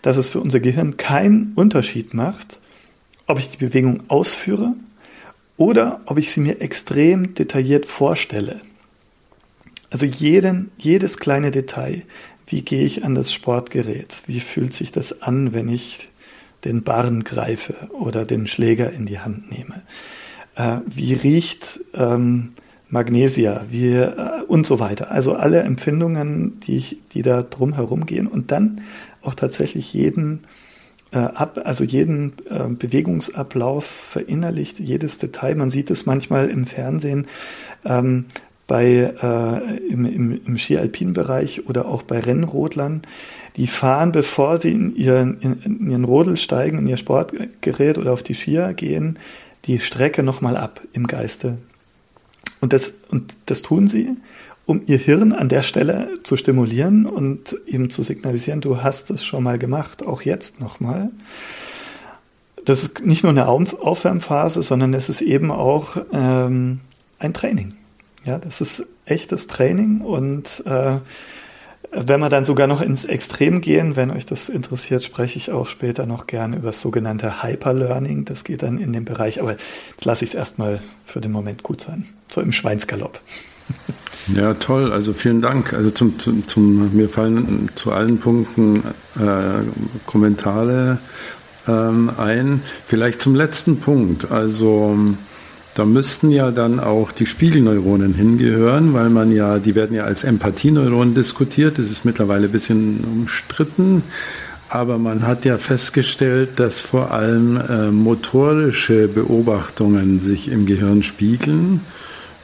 dass 0.00 0.16
es 0.16 0.30
für 0.30 0.40
unser 0.40 0.58
Gehirn 0.58 0.96
keinen 0.96 1.52
Unterschied 1.54 2.14
macht, 2.14 2.60
ob 3.26 3.38
ich 3.38 3.50
die 3.50 3.58
Bewegung 3.58 4.04
ausführe 4.08 4.72
oder 5.58 6.00
ob 6.06 6.16
ich 6.16 6.32
sie 6.32 6.40
mir 6.40 6.62
extrem 6.62 7.34
detailliert 7.34 7.84
vorstelle. 7.84 8.62
Also 9.90 10.06
jeden, 10.06 10.70
jedes 10.78 11.18
kleine 11.18 11.50
Detail. 11.50 12.04
Wie 12.46 12.62
gehe 12.62 12.86
ich 12.86 13.04
an 13.04 13.14
das 13.14 13.34
Sportgerät? 13.34 14.22
Wie 14.26 14.40
fühlt 14.40 14.72
sich 14.72 14.92
das 14.92 15.20
an, 15.20 15.52
wenn 15.52 15.68
ich 15.68 16.08
den 16.64 16.84
Barren 16.84 17.22
greife 17.22 17.90
oder 17.92 18.24
den 18.24 18.46
Schläger 18.46 18.90
in 18.94 19.04
die 19.04 19.18
Hand 19.18 19.50
nehme? 19.50 19.82
Äh, 20.56 20.78
wie 20.86 21.12
riecht 21.12 21.80
ähm, 21.92 22.54
Magnesia 22.94 23.66
wie, 23.68 23.90
äh, 23.90 24.42
und 24.46 24.66
so 24.66 24.78
weiter. 24.78 25.10
Also 25.10 25.34
alle 25.34 25.60
Empfindungen, 25.62 26.60
die, 26.60 26.76
ich, 26.76 26.98
die 27.12 27.22
da 27.22 27.42
drumherum 27.42 28.06
gehen 28.06 28.28
und 28.28 28.52
dann 28.52 28.80
auch 29.20 29.34
tatsächlich 29.34 29.92
jeden 29.92 30.44
äh, 31.12 31.18
ab, 31.18 31.60
also 31.64 31.82
jeden 31.82 32.34
äh, 32.48 32.68
Bewegungsablauf 32.68 33.84
verinnerlicht, 33.84 34.78
jedes 34.78 35.18
Detail. 35.18 35.56
Man 35.56 35.70
sieht 35.70 35.90
es 35.90 36.06
manchmal 36.06 36.48
im 36.48 36.66
Fernsehen 36.66 37.26
ähm, 37.84 38.26
bei 38.68 39.12
äh, 39.20 39.76
im, 39.88 40.06
im, 40.06 40.40
im 40.46 40.56
Ski-Alpin-Bereich 40.56 41.68
oder 41.68 41.86
auch 41.86 42.04
bei 42.04 42.20
Rennrodlern. 42.20 43.02
Die 43.56 43.66
fahren, 43.66 44.12
bevor 44.12 44.60
sie 44.60 44.70
in 44.70 44.94
ihren, 44.94 45.40
in 45.40 45.90
ihren 45.90 46.04
Rodel 46.04 46.36
steigen, 46.36 46.78
in 46.78 46.86
ihr 46.86 46.96
Sportgerät 46.96 47.98
oder 47.98 48.12
auf 48.12 48.22
die 48.22 48.34
Skier 48.34 48.72
gehen, 48.72 49.18
die 49.64 49.80
Strecke 49.80 50.22
nochmal 50.22 50.56
ab 50.56 50.80
im 50.92 51.08
Geiste 51.08 51.58
und 52.64 52.72
das, 52.72 52.94
und 53.10 53.36
das 53.44 53.60
tun 53.60 53.88
sie, 53.88 54.16
um 54.64 54.80
ihr 54.86 54.96
Hirn 54.96 55.34
an 55.34 55.50
der 55.50 55.62
Stelle 55.62 56.14
zu 56.22 56.38
stimulieren 56.38 57.04
und 57.04 57.54
ihm 57.66 57.90
zu 57.90 58.02
signalisieren, 58.02 58.62
du 58.62 58.82
hast 58.82 59.10
es 59.10 59.22
schon 59.22 59.44
mal 59.44 59.58
gemacht, 59.58 60.02
auch 60.02 60.22
jetzt 60.22 60.60
nochmal. 60.60 61.10
Das 62.64 62.82
ist 62.82 63.04
nicht 63.04 63.22
nur 63.22 63.32
eine 63.32 63.48
Aufwärmphase, 63.48 64.62
sondern 64.62 64.94
es 64.94 65.10
ist 65.10 65.20
eben 65.20 65.50
auch 65.50 65.98
ähm, 66.10 66.80
ein 67.18 67.34
Training. 67.34 67.74
Ja, 68.24 68.38
das 68.38 68.62
ist 68.62 68.86
echtes 69.04 69.46
Training 69.46 70.00
und 70.00 70.62
äh, 70.64 71.00
wenn 71.94 72.20
wir 72.20 72.28
dann 72.28 72.44
sogar 72.44 72.66
noch 72.66 72.80
ins 72.80 73.04
Extrem 73.04 73.60
gehen, 73.60 73.96
wenn 73.96 74.10
euch 74.10 74.26
das 74.26 74.48
interessiert, 74.48 75.04
spreche 75.04 75.38
ich 75.38 75.52
auch 75.52 75.68
später 75.68 76.06
noch 76.06 76.26
gerne 76.26 76.56
über 76.56 76.66
das 76.66 76.80
sogenannte 76.80 77.42
Hyperlearning. 77.42 78.24
Das 78.24 78.44
geht 78.44 78.62
dann 78.62 78.78
in 78.78 78.92
den 78.92 79.04
Bereich, 79.04 79.40
aber 79.40 79.52
jetzt 79.52 80.04
lasse 80.04 80.24
ich 80.24 80.30
es 80.30 80.34
erstmal 80.34 80.80
für 81.04 81.20
den 81.20 81.32
Moment 81.32 81.62
gut 81.62 81.80
sein. 81.80 82.06
So 82.30 82.40
im 82.40 82.52
Schweinsgalopp. 82.52 83.20
Ja, 84.34 84.54
toll. 84.54 84.92
Also 84.92 85.12
vielen 85.12 85.40
Dank. 85.40 85.72
Also 85.72 85.90
zum, 85.90 86.18
zum, 86.18 86.46
zum 86.48 86.94
mir 86.96 87.08
fallen 87.08 87.70
zu 87.74 87.92
allen 87.92 88.18
Punkten 88.18 88.82
äh, 89.16 89.62
Kommentare 90.06 90.98
ähm, 91.68 92.10
ein. 92.16 92.62
Vielleicht 92.86 93.20
zum 93.20 93.34
letzten 93.34 93.80
Punkt. 93.80 94.30
Also 94.30 94.96
da 95.74 95.84
müssten 95.84 96.30
ja 96.30 96.52
dann 96.52 96.78
auch 96.78 97.10
die 97.10 97.26
Spiegelneuronen 97.26 98.14
hingehören, 98.14 98.94
weil 98.94 99.10
man 99.10 99.32
ja, 99.32 99.58
die 99.58 99.74
werden 99.74 99.96
ja 99.96 100.04
als 100.04 100.22
Empathieneuronen 100.22 101.14
diskutiert. 101.14 101.78
Das 101.78 101.90
ist 101.90 102.04
mittlerweile 102.04 102.46
ein 102.46 102.52
bisschen 102.52 103.04
umstritten. 103.04 104.04
Aber 104.68 104.98
man 104.98 105.26
hat 105.26 105.44
ja 105.44 105.58
festgestellt, 105.58 106.50
dass 106.56 106.80
vor 106.80 107.10
allem 107.10 107.56
äh, 107.56 107.90
motorische 107.90 109.08
Beobachtungen 109.08 110.20
sich 110.20 110.50
im 110.50 110.66
Gehirn 110.66 111.02
spiegeln. 111.02 111.80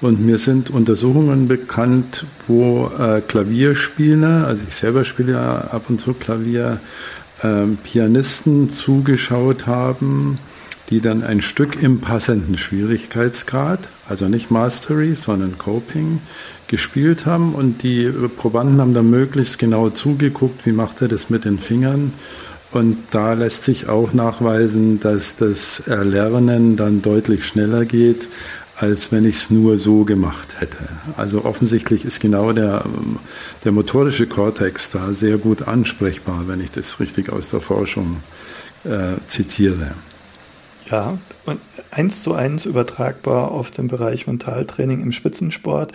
Und 0.01 0.25
mir 0.25 0.39
sind 0.39 0.71
Untersuchungen 0.71 1.47
bekannt, 1.47 2.27
wo 2.49 2.91
äh, 2.99 3.21
Klavierspieler, 3.21 4.47
also 4.47 4.63
ich 4.67 4.75
selber 4.75 5.05
spiele 5.05 5.33
ja 5.33 5.59
ab 5.71 5.85
und 5.89 6.01
zu 6.01 6.15
Klavier, 6.15 6.81
äh, 7.43 7.67
Pianisten 7.85 8.73
zugeschaut 8.73 9.67
haben, 9.67 10.39
die 10.91 11.01
dann 11.01 11.23
ein 11.23 11.41
Stück 11.41 11.81
im 11.83 12.01
passenden 12.01 12.59
Schwierigkeitsgrad, 12.59 13.79
also 14.09 14.29
nicht 14.29 14.51
Mastery, 14.51 15.15
sondern 15.15 15.57
Coping, 15.57 16.21
gespielt 16.67 17.27
haben 17.27 17.55
und 17.55 17.83
die 17.83 18.11
Probanden 18.37 18.81
haben 18.81 18.95
dann 18.95 19.09
möglichst 19.11 19.59
genau 19.59 19.91
zugeguckt, 19.91 20.67
wie 20.67 20.73
macht 20.73 21.01
er 21.03 21.09
das 21.09 21.31
mit 21.31 21.45
den 21.45 21.59
Fingern. 21.59 22.13
Und 22.73 22.99
da 23.11 23.33
lässt 23.33 23.65
sich 23.65 23.89
auch 23.89 24.13
nachweisen, 24.13 25.01
dass 25.01 25.35
das 25.35 25.81
Erlernen 25.81 26.77
dann 26.77 27.03
deutlich 27.03 27.45
schneller 27.45 27.85
geht, 27.85 28.29
als 28.77 29.11
wenn 29.11 29.25
ich 29.25 29.37
es 29.37 29.51
nur 29.51 29.77
so 29.77 30.05
gemacht 30.05 30.61
hätte. 30.61 30.79
Also 31.17 31.45
offensichtlich 31.45 32.05
ist 32.05 32.21
genau 32.21 32.53
der, 32.53 32.85
der 33.65 33.73
motorische 33.73 34.27
Kortex 34.27 34.91
da 34.91 35.13
sehr 35.13 35.39
gut 35.39 35.67
ansprechbar, 35.67 36.45
wenn 36.47 36.61
ich 36.61 36.71
das 36.71 37.01
richtig 37.01 37.31
aus 37.33 37.51
der 37.51 37.61
Forschung 37.61 38.23
äh, 38.85 39.17
zitiere. 39.27 39.93
Ja, 40.91 41.19
und 41.47 41.61
eins 41.93 42.21
zu 42.21 42.35
eins 42.35 42.67
übertragbar 42.67 43.53
auf 43.53 43.71
den 43.71 43.87
Bereich 43.87 44.27
Mentaltraining 44.27 45.03
im 45.03 45.13
Spitzensport. 45.13 45.93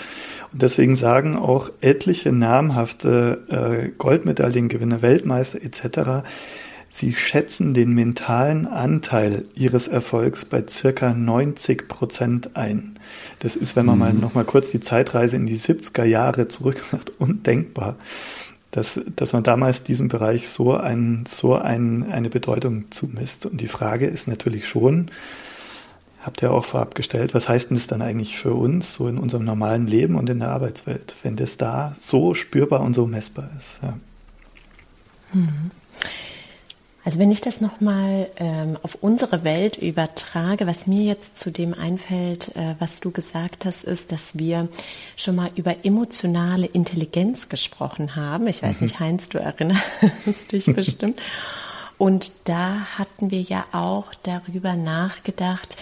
Und 0.54 0.62
deswegen 0.62 0.96
sagen 0.96 1.36
auch 1.36 1.70
etliche 1.82 2.32
namhafte 2.32 3.44
äh, 3.50 3.90
Goldmedaillengewinner, 3.98 5.02
Weltmeister 5.02 5.62
etc., 5.62 6.28
sie 6.90 7.14
schätzen 7.14 7.74
den 7.74 7.92
mentalen 7.92 8.68
Anteil 8.68 9.44
ihres 9.54 9.90
Erfolgs 9.90 10.46
bei 10.46 10.64
circa 10.66 11.14
90 11.14 11.90
Prozent 11.90 12.56
ein. 12.56 12.94
Das 13.40 13.58
ist, 13.58 13.76
wenn 13.76 13.86
man 13.86 13.96
mhm. 13.96 14.00
mal 14.00 14.14
noch 14.14 14.34
mal 14.34 14.46
kurz 14.46 14.72
die 14.72 14.80
Zeitreise 14.80 15.36
in 15.36 15.46
die 15.46 15.60
70er 15.60 16.06
Jahre 16.06 16.48
zurückmacht, 16.48 17.12
undenkbar 17.20 17.98
dass, 18.76 19.00
dass 19.16 19.32
man 19.32 19.44
damals 19.44 19.84
diesem 19.84 20.10
Bereich 20.10 20.50
so, 20.50 20.76
ein, 20.76 21.24
so 21.28 21.56
ein, 21.56 22.12
eine 22.12 22.30
Bedeutung 22.30 22.92
zumisst. 22.92 23.46
Und 23.46 23.62
die 23.62 23.70
Frage 23.70 24.06
ist 24.06 24.28
natürlich 24.28 24.68
schon, 24.68 25.10
habt 26.22 26.42
ihr 26.42 26.52
auch 26.52 26.66
vorab 26.66 26.94
gestellt, 26.94 27.34
was 27.34 27.48
heißt 27.48 27.70
denn 27.70 27.78
das 27.78 27.88
dann 27.88 28.02
eigentlich 28.02 28.38
für 28.38 28.54
uns, 28.54 28.94
so 28.94 29.08
in 29.08 29.18
unserem 29.18 29.46
normalen 29.46 29.88
Leben 29.88 30.16
und 30.16 30.30
in 30.30 30.40
der 30.40 30.50
Arbeitswelt, 30.50 31.16
wenn 31.24 31.38
das 31.38 31.56
da 31.56 31.96
so 32.02 32.34
spürbar 32.34 32.82
und 32.82 32.96
so 32.96 33.08
messbar 33.08 33.50
ist? 33.58 33.80
Ja. 33.82 33.98
Mhm. 35.32 35.72
Also 37.06 37.20
wenn 37.20 37.30
ich 37.30 37.40
das 37.40 37.62
nochmal 37.62 38.28
ähm, 38.38 38.80
auf 38.82 38.98
unsere 39.00 39.44
Welt 39.44 39.78
übertrage, 39.78 40.66
was 40.66 40.88
mir 40.88 41.04
jetzt 41.04 41.38
zu 41.38 41.52
dem 41.52 41.76
einfällt, 41.76 42.56
äh, 42.56 42.74
was 42.80 43.00
du 43.00 43.12
gesagt 43.12 43.66
hast, 43.66 43.84
ist, 43.84 44.12
dass 44.12 44.40
wir 44.40 44.68
schon 45.16 45.36
mal 45.36 45.52
über 45.56 45.86
emotionale 45.86 46.66
Intelligenz 46.66 47.48
gesprochen 47.48 48.16
haben. 48.16 48.48
Ich 48.48 48.64
weiß 48.64 48.82
mhm. 48.82 48.86
nicht, 48.88 49.00
Heinz, 49.00 49.30
du 49.30 49.38
erinnerst 49.38 49.84
dich 50.52 50.66
bestimmt. 50.66 51.22
Und 52.00 52.32
da 52.46 52.88
hatten 52.98 53.30
wir 53.30 53.42
ja 53.42 53.66
auch 53.72 54.12
darüber 54.24 54.76
nachgedacht, 54.76 55.78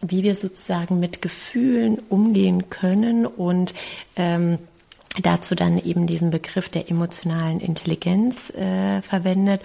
wie 0.00 0.22
wir 0.22 0.36
sozusagen 0.36 1.00
mit 1.00 1.22
Gefühlen 1.22 1.98
umgehen 2.08 2.70
können 2.70 3.26
und 3.26 3.74
ähm, 4.14 4.58
dazu 5.20 5.56
dann 5.56 5.84
eben 5.84 6.06
diesen 6.06 6.30
Begriff 6.30 6.68
der 6.68 6.88
emotionalen 6.88 7.58
Intelligenz 7.58 8.50
äh, 8.50 9.02
verwendet. 9.02 9.62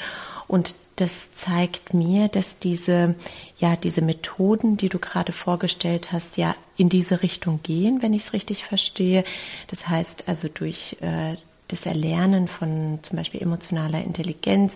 Und 0.47 0.75
das 0.97 1.31
zeigt 1.31 1.93
mir, 1.93 2.27
dass 2.27 2.57
diese, 2.57 3.15
ja, 3.57 3.75
diese 3.75 4.01
Methoden, 4.01 4.77
die 4.77 4.89
du 4.89 4.99
gerade 4.99 5.31
vorgestellt 5.31 6.11
hast, 6.11 6.37
ja 6.37 6.55
in 6.75 6.89
diese 6.89 7.21
Richtung 7.21 7.61
gehen, 7.63 8.01
wenn 8.01 8.13
ich 8.13 8.23
es 8.23 8.33
richtig 8.33 8.65
verstehe. 8.65 9.23
Das 9.67 9.87
heißt 9.87 10.27
also 10.27 10.47
durch 10.47 10.97
äh, 11.01 11.37
das 11.67 11.85
Erlernen 11.85 12.47
von 12.47 12.99
zum 13.03 13.17
Beispiel 13.17 13.41
emotionaler 13.41 14.03
Intelligenz, 14.03 14.75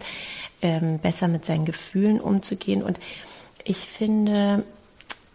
ähm, 0.61 0.99
besser 0.99 1.27
mit 1.27 1.43
seinen 1.43 1.65
Gefühlen 1.65 2.19
umzugehen. 2.19 2.83
Und 2.83 2.99
ich 3.63 3.77
finde, 3.77 4.63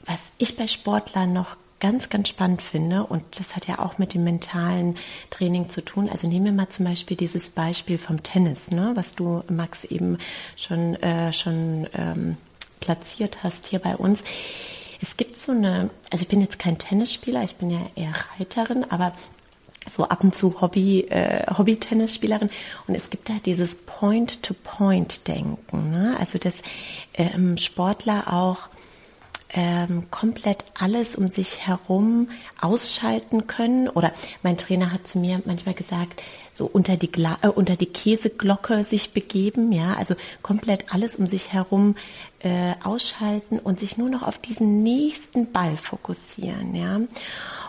was 0.04 0.30
ich 0.38 0.56
bei 0.56 0.68
Sportlern 0.68 1.32
noch 1.32 1.56
ganz, 1.80 2.08
ganz 2.08 2.28
spannend 2.28 2.62
finde, 2.62 3.04
und 3.04 3.22
das 3.38 3.54
hat 3.54 3.66
ja 3.66 3.78
auch 3.78 3.98
mit 3.98 4.14
dem 4.14 4.24
mentalen 4.24 4.96
Training 5.30 5.68
zu 5.68 5.84
tun. 5.84 6.08
Also 6.08 6.26
nehmen 6.26 6.46
wir 6.46 6.52
mal 6.52 6.68
zum 6.68 6.86
Beispiel 6.86 7.16
dieses 7.16 7.50
Beispiel 7.50 7.98
vom 7.98 8.22
Tennis, 8.22 8.70
ne, 8.70 8.92
was 8.94 9.14
du, 9.14 9.42
Max, 9.48 9.84
eben 9.84 10.18
schon, 10.56 10.94
äh, 10.96 11.32
schon 11.32 11.86
ähm, 11.94 12.36
platziert 12.80 13.42
hast 13.42 13.66
hier 13.66 13.78
bei 13.78 13.96
uns. 13.96 14.24
Es 15.02 15.16
gibt 15.16 15.38
so 15.38 15.52
eine, 15.52 15.90
also 16.10 16.22
ich 16.22 16.28
bin 16.28 16.40
jetzt 16.40 16.58
kein 16.58 16.78
Tennisspieler, 16.78 17.42
ich 17.42 17.56
bin 17.56 17.70
ja 17.70 17.80
eher 17.94 18.14
Reiterin, 18.38 18.90
aber 18.90 19.12
so 19.94 20.04
ab 20.04 20.24
und 20.24 20.34
zu 20.34 20.60
Hobby, 20.60 21.06
äh, 21.10 21.46
Hobby-Tennisspielerin. 21.56 22.50
Und 22.86 22.94
es 22.94 23.10
gibt 23.10 23.28
da 23.28 23.34
dieses 23.44 23.76
Point-to-Point-Denken. 23.76 25.90
Ne? 25.90 26.16
Also, 26.18 26.38
dass 26.38 26.62
ähm, 27.14 27.56
Sportler 27.56 28.32
auch 28.32 28.68
ähm, 29.50 30.10
komplett 30.10 30.64
alles 30.74 31.16
um 31.16 31.28
sich 31.28 31.66
herum 31.66 32.28
ausschalten 32.60 33.46
können. 33.46 33.88
Oder 33.88 34.12
mein 34.42 34.56
Trainer 34.56 34.92
hat 34.92 35.06
zu 35.06 35.18
mir 35.18 35.40
manchmal 35.44 35.74
gesagt, 35.74 36.22
so 36.52 36.66
unter 36.66 36.96
die, 36.96 37.10
Gla 37.10 37.38
äh, 37.42 37.48
unter 37.48 37.76
die 37.76 37.86
Käseglocke 37.86 38.84
sich 38.84 39.12
begeben, 39.12 39.72
ja, 39.72 39.94
also 39.94 40.14
komplett 40.42 40.92
alles 40.92 41.16
um 41.16 41.26
sich 41.26 41.52
herum 41.52 41.96
äh, 42.40 42.74
ausschalten 42.82 43.58
und 43.58 43.80
sich 43.80 43.96
nur 43.96 44.08
noch 44.08 44.22
auf 44.22 44.38
diesen 44.38 44.82
nächsten 44.82 45.52
Ball 45.52 45.76
fokussieren, 45.76 46.74
ja. 46.74 47.00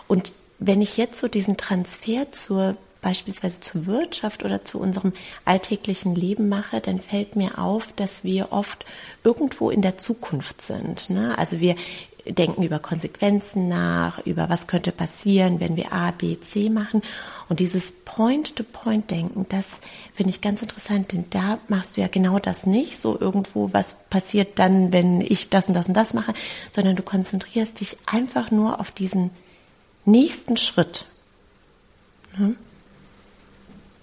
Und 0.08 0.32
wenn 0.58 0.82
ich 0.82 0.96
jetzt 0.96 1.20
so 1.20 1.28
diesen 1.28 1.56
Transfer 1.56 2.32
zur 2.32 2.76
beispielsweise 3.08 3.60
zur 3.60 3.86
Wirtschaft 3.86 4.44
oder 4.44 4.66
zu 4.66 4.78
unserem 4.78 5.14
alltäglichen 5.46 6.14
Leben 6.14 6.50
mache, 6.50 6.82
dann 6.82 7.00
fällt 7.00 7.36
mir 7.36 7.58
auf, 7.58 7.90
dass 7.96 8.22
wir 8.22 8.52
oft 8.52 8.84
irgendwo 9.24 9.70
in 9.70 9.80
der 9.80 9.96
Zukunft 9.96 10.60
sind. 10.60 11.08
Ne? 11.08 11.38
Also 11.38 11.58
wir 11.58 11.74
denken 12.26 12.62
über 12.62 12.78
Konsequenzen 12.78 13.66
nach, 13.66 14.18
über 14.26 14.50
was 14.50 14.66
könnte 14.66 14.92
passieren, 14.92 15.58
wenn 15.58 15.74
wir 15.74 15.90
A, 15.90 16.10
B, 16.10 16.38
C 16.38 16.68
machen. 16.68 17.00
Und 17.48 17.60
dieses 17.60 17.92
Point-to-Point-Denken, 17.92 19.46
das 19.48 19.66
finde 20.12 20.28
ich 20.28 20.42
ganz 20.42 20.60
interessant, 20.60 21.12
denn 21.12 21.24
da 21.30 21.60
machst 21.66 21.96
du 21.96 22.02
ja 22.02 22.08
genau 22.08 22.38
das 22.38 22.66
nicht, 22.66 23.00
so 23.00 23.18
irgendwo, 23.18 23.72
was 23.72 23.96
passiert 24.10 24.58
dann, 24.58 24.92
wenn 24.92 25.22
ich 25.22 25.48
das 25.48 25.66
und 25.66 25.72
das 25.72 25.88
und 25.88 25.94
das 25.94 26.12
mache, 26.12 26.34
sondern 26.72 26.94
du 26.94 27.02
konzentrierst 27.02 27.80
dich 27.80 27.96
einfach 28.04 28.50
nur 28.50 28.80
auf 28.80 28.90
diesen 28.90 29.30
nächsten 30.04 30.58
Schritt. 30.58 31.06
Hm? 32.34 32.58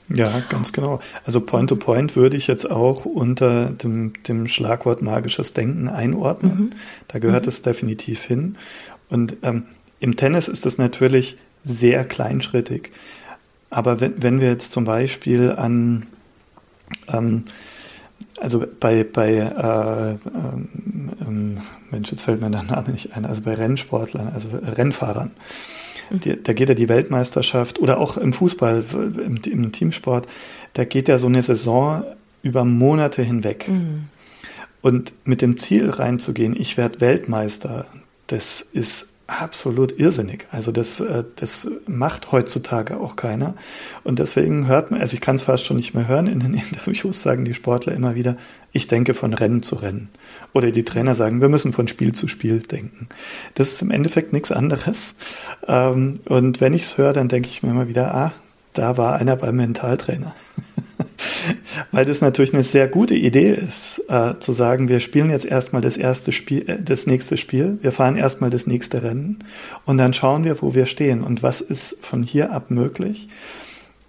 Ja, 0.09 0.41
ganz 0.49 0.71
genau. 0.71 0.99
Also 1.25 1.41
Point-to-Point 1.41 2.11
-point 2.11 2.15
würde 2.15 2.37
ich 2.37 2.47
jetzt 2.47 2.69
auch 2.69 3.05
unter 3.05 3.71
dem, 3.71 4.13
dem 4.23 4.47
Schlagwort 4.47 5.01
magisches 5.01 5.53
Denken 5.53 5.87
einordnen. 5.87 6.55
Mhm. 6.55 6.69
Da 7.07 7.19
gehört 7.19 7.43
mhm. 7.43 7.49
es 7.49 7.61
definitiv 7.61 8.23
hin. 8.23 8.57
Und 9.09 9.37
ähm, 9.43 9.63
im 9.99 10.15
Tennis 10.15 10.47
ist 10.47 10.65
es 10.65 10.77
natürlich 10.77 11.37
sehr 11.63 12.05
kleinschrittig. 12.05 12.91
Aber 13.69 13.99
wenn, 13.99 14.21
wenn 14.21 14.41
wir 14.41 14.49
jetzt 14.49 14.71
zum 14.71 14.85
Beispiel 14.85 15.51
an, 15.51 16.05
ähm, 17.07 17.45
also 18.39 18.63
bei, 18.79 19.03
bei 19.03 19.31
äh, 19.33 20.11
ähm, 20.33 20.69
ähm 21.25 21.57
Mensch, 21.91 22.11
jetzt 22.11 22.21
fällt 22.21 22.41
mir 22.41 22.49
der 22.49 22.63
Name 22.63 22.89
nicht 22.89 23.15
ein, 23.15 23.25
also 23.25 23.41
bei 23.41 23.53
Rennsportlern, 23.53 24.29
also 24.33 24.49
Rennfahrern, 24.49 25.31
die, 26.09 26.41
da 26.41 26.53
geht 26.53 26.69
ja 26.69 26.75
die 26.75 26.89
Weltmeisterschaft 26.89 27.79
oder 27.79 27.99
auch 27.99 28.17
im 28.17 28.33
Fußball, 28.33 28.83
im, 28.93 29.39
im 29.43 29.71
Teamsport, 29.71 30.27
da 30.73 30.85
geht 30.85 31.07
ja 31.07 31.17
so 31.17 31.27
eine 31.27 31.41
Saison 31.41 32.03
über 32.43 32.63
Monate 32.65 33.23
hinweg. 33.23 33.67
Mhm. 33.67 34.05
Und 34.81 35.13
mit 35.25 35.41
dem 35.41 35.57
Ziel 35.57 35.89
reinzugehen, 35.89 36.55
ich 36.55 36.77
werde 36.77 37.01
Weltmeister, 37.01 37.87
das 38.27 38.61
ist 38.61 39.07
absolut 39.27 39.97
irrsinnig. 39.99 40.47
Also 40.51 40.71
das, 40.71 40.99
äh, 40.99 41.23
das 41.35 41.69
macht 41.87 42.31
heutzutage 42.31 42.97
auch 42.97 43.15
keiner. 43.15 43.55
Und 44.03 44.19
deswegen 44.19 44.67
hört 44.67 44.91
man, 44.91 45.01
also 45.01 45.15
ich 45.15 45.21
kann 45.21 45.35
es 45.35 45.43
fast 45.43 45.65
schon 45.65 45.77
nicht 45.77 45.93
mehr 45.93 46.07
hören, 46.07 46.27
in 46.27 46.39
den 46.39 46.53
Interviews 46.71 47.21
sagen 47.21 47.45
die 47.45 47.53
Sportler 47.53 47.93
immer 47.93 48.15
wieder, 48.15 48.37
ich 48.71 48.87
denke 48.87 49.13
von 49.13 49.33
Rennen 49.33 49.63
zu 49.63 49.75
Rennen. 49.75 50.09
Oder 50.53 50.71
die 50.71 50.83
Trainer 50.83 51.15
sagen, 51.15 51.41
wir 51.41 51.49
müssen 51.49 51.73
von 51.73 51.87
Spiel 51.87 52.13
zu 52.13 52.27
Spiel 52.27 52.59
denken. 52.59 53.07
Das 53.53 53.69
ist 53.69 53.81
im 53.81 53.91
Endeffekt 53.91 54.33
nichts 54.33 54.51
anderes. 54.51 55.15
Ähm, 55.67 56.19
und 56.25 56.61
wenn 56.61 56.73
ich 56.73 56.83
es 56.83 56.97
höre, 56.97 57.13
dann 57.13 57.29
denke 57.29 57.49
ich 57.49 57.63
mir 57.63 57.69
immer 57.69 57.87
wieder, 57.87 58.13
ah, 58.13 58.33
da 58.73 58.97
war 58.97 59.15
einer 59.15 59.37
beim 59.37 59.55
Mentaltrainer. 59.55 60.35
Weil 61.91 62.05
das 62.05 62.21
natürlich 62.21 62.53
eine 62.53 62.63
sehr 62.63 62.87
gute 62.87 63.15
Idee 63.15 63.51
ist, 63.51 64.01
äh, 64.07 64.33
zu 64.39 64.53
sagen, 64.53 64.87
wir 64.87 64.99
spielen 64.99 65.29
jetzt 65.29 65.45
erstmal 65.45 65.81
das 65.81 65.97
erste 65.97 66.31
Spiel, 66.31 66.69
äh, 66.69 66.81
das 66.81 67.07
nächste 67.07 67.37
Spiel, 67.37 67.77
wir 67.81 67.91
fahren 67.91 68.15
erstmal 68.15 68.49
das 68.49 68.67
nächste 68.67 69.03
Rennen 69.03 69.39
und 69.85 69.97
dann 69.97 70.13
schauen 70.13 70.43
wir, 70.43 70.61
wo 70.61 70.75
wir 70.75 70.85
stehen 70.85 71.21
und 71.21 71.43
was 71.43 71.61
ist 71.61 71.97
von 72.01 72.23
hier 72.23 72.51
ab 72.51 72.71
möglich. 72.71 73.27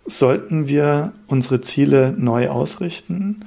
Sollten 0.06 0.68
wir 0.68 1.12
unsere 1.26 1.60
Ziele 1.60 2.14
neu 2.16 2.48
ausrichten, 2.48 3.40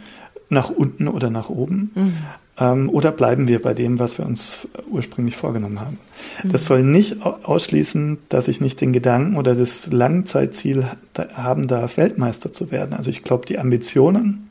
nach 0.49 0.69
unten 0.69 1.07
oder 1.07 1.29
nach 1.29 1.49
oben? 1.49 1.91
Mhm. 1.95 2.13
Ähm, 2.59 2.89
oder 2.89 3.11
bleiben 3.11 3.47
wir 3.47 3.61
bei 3.61 3.73
dem, 3.73 3.99
was 3.99 4.17
wir 4.17 4.25
uns 4.25 4.67
ursprünglich 4.89 5.37
vorgenommen 5.37 5.79
haben? 5.79 5.97
Mhm. 6.43 6.51
Das 6.51 6.65
soll 6.65 6.83
nicht 6.83 7.21
ausschließen, 7.23 8.17
dass 8.29 8.47
ich 8.47 8.59
nicht 8.59 8.81
den 8.81 8.93
Gedanken 8.93 9.37
oder 9.37 9.55
das 9.55 9.87
Langzeitziel 9.87 10.85
haben 11.33 11.67
darf, 11.67 11.97
Weltmeister 11.97 12.51
zu 12.51 12.71
werden. 12.71 12.93
Also 12.93 13.09
ich 13.09 13.23
glaube, 13.23 13.45
die 13.45 13.59
Ambitionen, 13.59 14.49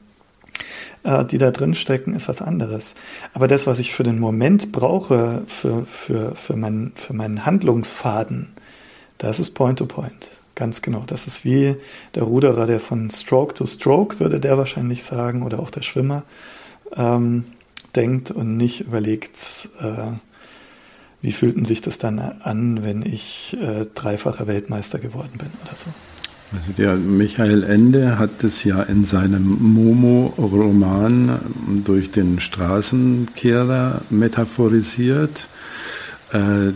äh, 1.04 1.24
die 1.24 1.38
da 1.38 1.50
drin 1.50 1.74
stecken, 1.74 2.14
ist 2.14 2.28
was 2.28 2.40
anderes. 2.40 2.94
Aber 3.34 3.46
das, 3.46 3.66
was 3.66 3.78
ich 3.78 3.94
für 3.94 4.04
den 4.04 4.18
Moment 4.18 4.72
brauche, 4.72 5.42
für, 5.46 5.84
für, 5.84 6.34
für, 6.34 6.56
mein, 6.56 6.92
für 6.94 7.12
meinen 7.12 7.44
Handlungsfaden, 7.44 8.48
das 9.18 9.38
ist 9.38 9.50
Point-to-Point. 9.50 10.12
-Point. 10.12 10.38
Ganz 10.54 10.82
genau. 10.82 11.04
Das 11.06 11.28
ist 11.28 11.44
wie 11.44 11.76
der 12.16 12.24
Ruderer, 12.24 12.66
der 12.66 12.80
von 12.80 13.10
Stroke 13.10 13.54
to 13.54 13.64
Stroke, 13.64 14.18
würde 14.18 14.40
der 14.40 14.58
wahrscheinlich 14.58 15.04
sagen, 15.04 15.44
oder 15.44 15.60
auch 15.60 15.70
der 15.70 15.82
Schwimmer. 15.82 16.24
Ähm, 16.96 17.44
denkt 17.96 18.31
und 18.31 18.57
nicht 18.57 18.83
überlegt, 18.83 19.68
äh, 19.81 20.12
wie 21.20 21.33
fühlten 21.33 21.64
sich 21.64 21.81
das 21.81 21.98
dann 21.98 22.18
an, 22.18 22.83
wenn 22.83 23.03
ich 23.03 23.57
äh, 23.61 23.87
dreifacher 23.94 24.46
Weltmeister 24.46 24.98
geworden 24.98 25.38
bin 25.38 25.48
oder 25.64 25.77
so. 25.77 25.87
Also 26.51 26.72
der 26.72 26.94
Michael 26.94 27.62
Ende 27.62 28.18
hat 28.18 28.42
es 28.42 28.64
ja 28.64 28.83
in 28.83 29.05
seinem 29.05 29.59
Momo-Roman 29.74 31.38
durch 31.85 32.11
den 32.11 32.40
Straßenkehrer 32.40 34.01
metaphorisiert, 34.09 35.46
äh, 36.33 36.72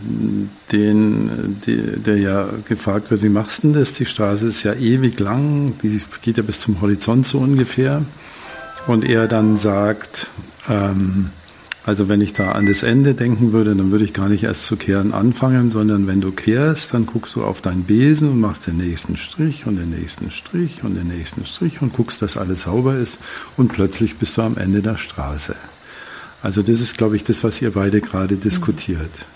den, 0.72 1.58
die, 1.64 2.00
der 2.02 2.18
ja 2.18 2.48
gefragt 2.68 3.10
wird, 3.10 3.22
wie 3.22 3.30
machst 3.30 3.62
du 3.62 3.68
denn 3.68 3.80
das? 3.80 3.94
Die 3.94 4.04
Straße 4.04 4.46
ist 4.46 4.62
ja 4.62 4.74
ewig 4.74 5.18
lang, 5.20 5.72
die 5.82 6.02
geht 6.20 6.36
ja 6.36 6.42
bis 6.42 6.60
zum 6.60 6.82
Horizont 6.82 7.26
so 7.26 7.38
ungefähr. 7.38 8.02
Und 8.86 9.08
er 9.08 9.28
dann 9.28 9.56
sagt, 9.58 10.28
ähm, 10.72 11.30
also 11.84 12.08
wenn 12.08 12.20
ich 12.20 12.32
da 12.32 12.52
an 12.52 12.66
das 12.66 12.84
Ende 12.84 13.14
denken 13.14 13.52
würde, 13.52 13.74
dann 13.74 13.90
würde 13.90 14.04
ich 14.04 14.12
gar 14.12 14.28
nicht 14.28 14.44
erst 14.44 14.66
zu 14.66 14.76
kehren 14.76 15.12
anfangen, 15.12 15.70
sondern 15.70 16.06
wenn 16.06 16.20
du 16.20 16.30
kehrst, 16.30 16.94
dann 16.94 17.06
guckst 17.06 17.34
du 17.34 17.42
auf 17.42 17.60
deinen 17.60 17.82
Besen 17.82 18.28
und 18.28 18.40
machst 18.40 18.68
den 18.68 18.76
nächsten 18.76 19.16
Strich 19.16 19.66
und 19.66 19.76
den 19.76 19.90
nächsten 19.90 20.30
Strich 20.30 20.84
und 20.84 20.94
den 20.94 21.08
nächsten 21.08 21.44
Strich 21.44 21.82
und 21.82 21.92
guckst, 21.92 22.22
dass 22.22 22.36
alles 22.36 22.62
sauber 22.62 22.96
ist 22.96 23.18
und 23.56 23.72
plötzlich 23.72 24.16
bist 24.16 24.38
du 24.38 24.42
am 24.42 24.56
Ende 24.56 24.80
der 24.80 24.96
Straße. 24.96 25.56
Also 26.40 26.62
das 26.62 26.80
ist, 26.80 26.96
glaube 26.96 27.16
ich, 27.16 27.24
das, 27.24 27.42
was 27.42 27.60
ihr 27.60 27.72
beide 27.72 28.00
gerade 28.00 28.36
diskutiert. 28.36 29.26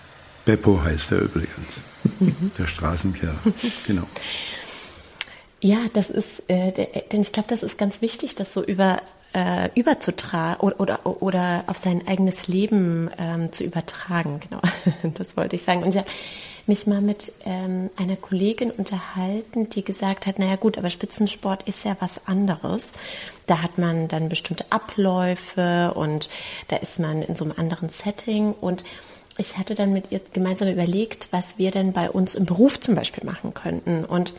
Beppo 0.45 0.83
heißt 0.83 1.13
er 1.13 1.23
übrigens, 1.23 1.83
mhm. 2.21 2.53
der 2.57 2.69
Straßenkehrer. 2.69 3.39
Genau. 3.87 4.07
Ja, 5.61 5.79
das 5.95 6.11
ist, 6.11 6.45
äh, 6.49 6.73
denn 7.11 7.23
ich 7.23 7.33
glaube, 7.33 7.49
das 7.49 7.65
ist 7.65 7.79
ganz 7.79 8.01
wichtig, 8.03 8.37
das 8.37 8.53
so 8.53 8.63
über 8.63 9.03
äh, 9.37 9.69
überzutragen 9.75 10.61
oder, 10.61 10.81
oder, 10.81 11.23
oder 11.23 11.65
auf 11.67 11.77
sein 11.77 12.09
eigenes 12.09 12.49
Leben 12.49 13.11
ähm, 13.19 13.53
zu 13.53 13.65
übertragen. 13.65 14.41
Genau, 14.41 14.63
das 15.15 15.37
wollte 15.37 15.57
ich 15.57 15.63
sagen. 15.63 15.83
Und 15.83 15.91
ich 15.91 15.99
habe 15.99 16.09
mich 16.67 16.87
mal 16.87 17.03
mit 17.03 17.35
ähm, 17.45 17.91
einer 17.97 18.17
Kollegin 18.17 18.71
unterhalten, 18.71 19.69
die 19.69 19.85
gesagt 19.85 20.27
hat, 20.27 20.39
naja 20.39 20.57
gut, 20.57 20.79
aber 20.79 20.89
Spitzensport 20.89 21.65
ist 21.65 21.85
ja 21.85 21.97
was 22.01 22.27
anderes. 22.27 22.93
Da 23.45 23.63
hat 23.63 23.77
man 23.77 24.09
dann 24.09 24.31
bestimmte 24.31 24.65
Abläufe 24.71 25.93
und 25.95 26.31
da 26.69 26.77
ist 26.77 26.99
man 26.99 27.21
in 27.21 27.37
so 27.37 27.45
einem 27.45 27.55
anderen 27.59 27.91
Setting 27.91 28.55
und 28.59 28.85
ich 29.37 29.59
hatte 29.59 29.75
dann 29.75 29.93
mit 29.93 30.13
ihr 30.13 30.23
gemeinsam 30.33 30.69
überlegt, 30.69 31.29
was 31.31 31.59
wir 31.59 31.71
denn 31.71 31.93
bei 31.93 32.11
uns 32.11 32.35
im 32.35 32.47
Beruf 32.47 32.81
zum 32.81 32.95
Beispiel 32.95 33.25
machen 33.25 33.53
könnten. 33.53 34.07
Und 34.07 34.33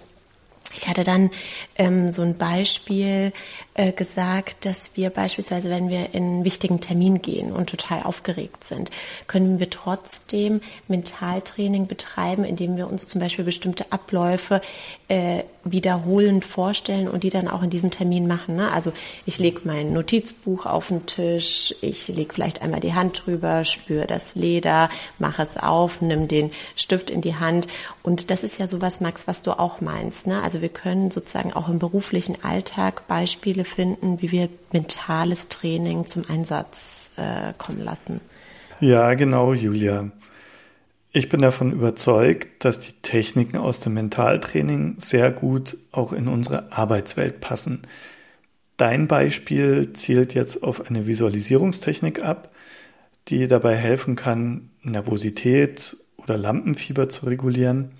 ich 0.75 0.87
hatte 0.87 1.03
dann 1.03 1.29
ähm, 1.77 2.11
so 2.11 2.21
ein 2.21 2.37
Beispiel 2.37 3.31
äh, 3.73 3.91
gesagt, 3.91 4.65
dass 4.65 4.91
wir 4.95 5.09
beispielsweise, 5.09 5.69
wenn 5.69 5.89
wir 5.89 6.13
in 6.13 6.23
einen 6.23 6.45
wichtigen 6.45 6.81
Termin 6.81 7.21
gehen 7.21 7.51
und 7.51 7.69
total 7.69 8.03
aufgeregt 8.03 8.63
sind, 8.63 8.91
können 9.27 9.59
wir 9.59 9.69
trotzdem 9.69 10.61
Mentaltraining 10.87 11.87
betreiben, 11.87 12.43
indem 12.43 12.75
wir 12.75 12.89
uns 12.89 13.07
zum 13.07 13.21
Beispiel 13.21 13.45
bestimmte 13.45 13.91
Abläufe 13.91 14.61
äh, 15.07 15.43
wiederholend 15.63 16.45
vorstellen 16.45 17.07
und 17.07 17.23
die 17.23 17.29
dann 17.29 17.47
auch 17.47 17.61
in 17.61 17.69
diesem 17.69 17.91
Termin 17.91 18.27
machen. 18.27 18.55
Ne? 18.55 18.71
Also 18.71 18.93
ich 19.25 19.37
lege 19.39 19.61
mein 19.63 19.93
Notizbuch 19.93 20.65
auf 20.65 20.87
den 20.87 21.05
Tisch, 21.05 21.75
ich 21.81 22.07
lege 22.07 22.33
vielleicht 22.33 22.61
einmal 22.61 22.79
die 22.79 22.93
Hand 22.93 23.23
drüber, 23.25 23.63
spüre 23.63 24.07
das 24.07 24.35
Leder, 24.35 24.89
mache 25.19 25.41
es 25.41 25.57
auf, 25.57 26.01
nimm 26.01 26.27
den 26.27 26.51
Stift 26.75 27.09
in 27.09 27.21
die 27.21 27.35
Hand. 27.35 27.67
Und 28.03 28.31
das 28.31 28.43
ist 28.43 28.57
ja 28.59 28.67
sowas, 28.67 29.01
Max, 29.01 29.27
was 29.27 29.41
du 29.41 29.51
auch 29.51 29.81
meinst. 29.81 30.27
Ne? 30.27 30.41
Also 30.41 30.56
wir 30.61 30.69
können 30.69 31.11
sozusagen 31.11 31.53
auch 31.53 31.69
im 31.69 31.79
beruflichen 31.79 32.43
Alltag 32.43 33.07
Beispiele 33.07 33.65
finden, 33.65 34.21
wie 34.21 34.31
wir 34.31 34.49
mentales 34.71 35.47
Training 35.47 36.05
zum 36.05 36.23
Einsatz 36.29 37.09
äh, 37.17 37.53
kommen 37.57 37.83
lassen. 37.83 38.21
Ja, 38.79 39.13
genau, 39.15 39.53
Julia. 39.53 40.11
Ich 41.11 41.29
bin 41.29 41.41
davon 41.41 41.71
überzeugt, 41.71 42.63
dass 42.63 42.79
die 42.79 42.93
Techniken 43.01 43.57
aus 43.57 43.79
dem 43.79 43.95
Mentaltraining 43.95 44.95
sehr 44.99 45.31
gut 45.31 45.77
auch 45.91 46.13
in 46.13 46.27
unsere 46.27 46.71
Arbeitswelt 46.71 47.39
passen. 47.39 47.81
Dein 48.77 49.07
Beispiel 49.07 49.93
zielt 49.93 50.35
jetzt 50.35 50.61
auf 50.61 50.87
eine 50.87 51.07
Visualisierungstechnik 51.07 52.23
ab, 52.23 52.51
die 53.29 53.47
dabei 53.47 53.75
helfen 53.75 54.15
kann, 54.15 54.69
Nervosität 54.83 55.97
oder 56.17 56.37
Lampenfieber 56.37 57.09
zu 57.09 57.25
regulieren. 57.25 57.91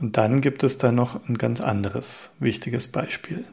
Und 0.00 0.16
dann 0.16 0.40
gibt 0.40 0.62
es 0.62 0.78
da 0.78 0.92
noch 0.92 1.28
ein 1.28 1.36
ganz 1.36 1.60
anderes 1.60 2.34
wichtiges 2.40 2.88
Beispiel. 2.88 3.44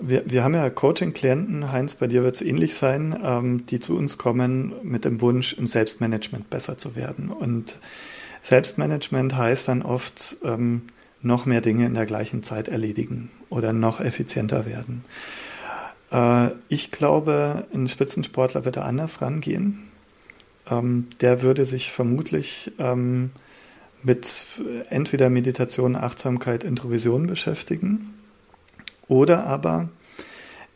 Wir, 0.00 0.30
wir 0.30 0.44
haben 0.44 0.54
ja 0.54 0.68
Coaching-Klienten, 0.68 1.72
Heinz, 1.72 1.94
bei 1.94 2.06
dir 2.06 2.22
wird 2.22 2.34
es 2.34 2.42
ähnlich 2.42 2.74
sein, 2.74 3.18
ähm, 3.24 3.64
die 3.66 3.80
zu 3.80 3.96
uns 3.96 4.18
kommen 4.18 4.74
mit 4.82 5.06
dem 5.06 5.22
Wunsch, 5.22 5.54
im 5.54 5.66
Selbstmanagement 5.66 6.50
besser 6.50 6.76
zu 6.76 6.94
werden. 6.94 7.30
Und 7.30 7.80
Selbstmanagement 8.42 9.34
heißt 9.34 9.68
dann 9.68 9.82
oft, 9.82 10.36
ähm, 10.44 10.82
noch 11.22 11.46
mehr 11.46 11.60
Dinge 11.60 11.86
in 11.86 11.94
der 11.94 12.06
gleichen 12.06 12.42
Zeit 12.42 12.68
erledigen 12.68 13.30
oder 13.48 13.72
noch 13.72 14.00
effizienter 14.00 14.66
werden. 14.66 15.04
Äh, 16.12 16.50
ich 16.68 16.90
glaube, 16.90 17.66
ein 17.72 17.88
Spitzensportler 17.88 18.64
wird 18.64 18.76
da 18.76 18.82
anders 18.82 19.20
rangehen. 19.22 19.88
Ähm, 20.70 21.08
der 21.20 21.42
würde 21.42 21.66
sich 21.66 21.92
vermutlich 21.92 22.72
ähm, 22.78 23.30
mit 24.02 24.44
entweder 24.90 25.30
Meditation, 25.30 25.96
Achtsamkeit, 25.96 26.64
Introvision 26.64 27.26
beschäftigen 27.26 28.14
oder 29.08 29.46
aber 29.46 29.88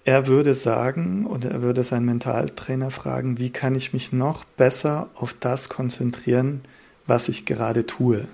er 0.05 0.27
würde 0.27 0.55
sagen 0.55 1.27
oder 1.27 1.51
er 1.51 1.63
würde 1.63 1.85
seinen 1.85 2.07
Mentaltrainer 2.07 2.91
fragen, 2.91 3.39
wie 3.39 3.51
kann 3.51 3.75
ich 3.75 3.93
mich 3.93 4.13
noch 4.13 4.45
besser 4.45 5.09
auf 5.15 5.35
das 5.39 5.69
konzentrieren, 5.69 6.63
was 7.07 7.29
ich 7.29 7.47
gerade 7.47 7.87
tue. 7.87 8.27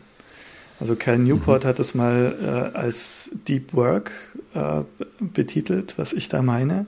Also 0.81 0.95
Cal 0.95 1.19
Newport 1.19 1.65
mhm. 1.65 1.69
hat 1.69 1.79
es 1.81 1.95
mal 1.95 2.71
äh, 2.73 2.77
als 2.77 3.31
Deep 3.49 3.75
Work 3.75 4.13
äh, 4.55 4.83
betitelt, 5.21 5.99
was 5.99 6.13
ich 6.13 6.29
da 6.29 6.43
meine. 6.43 6.87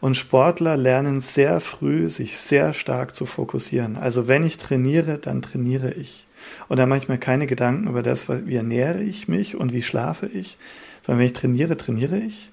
Und 0.00 0.16
Sportler 0.16 0.76
lernen 0.76 1.20
sehr 1.20 1.60
früh, 1.60 2.10
sich 2.10 2.36
sehr 2.36 2.74
stark 2.74 3.16
zu 3.16 3.24
fokussieren. 3.24 3.96
Also 3.96 4.28
wenn 4.28 4.44
ich 4.44 4.58
trainiere, 4.58 5.18
dann 5.18 5.40
trainiere 5.40 5.92
ich. 5.92 6.23
Und 6.68 6.78
da 6.78 6.86
mache 6.86 7.00
ich 7.00 7.08
mir 7.08 7.18
keine 7.18 7.46
Gedanken 7.46 7.88
über 7.88 8.02
das, 8.02 8.28
wie 8.28 8.56
ernähre 8.56 9.02
ich 9.02 9.28
mich 9.28 9.56
und 9.56 9.72
wie 9.72 9.82
schlafe 9.82 10.26
ich, 10.26 10.58
sondern 11.02 11.20
wenn 11.20 11.26
ich 11.26 11.32
trainiere, 11.32 11.76
trainiere 11.76 12.18
ich. 12.18 12.50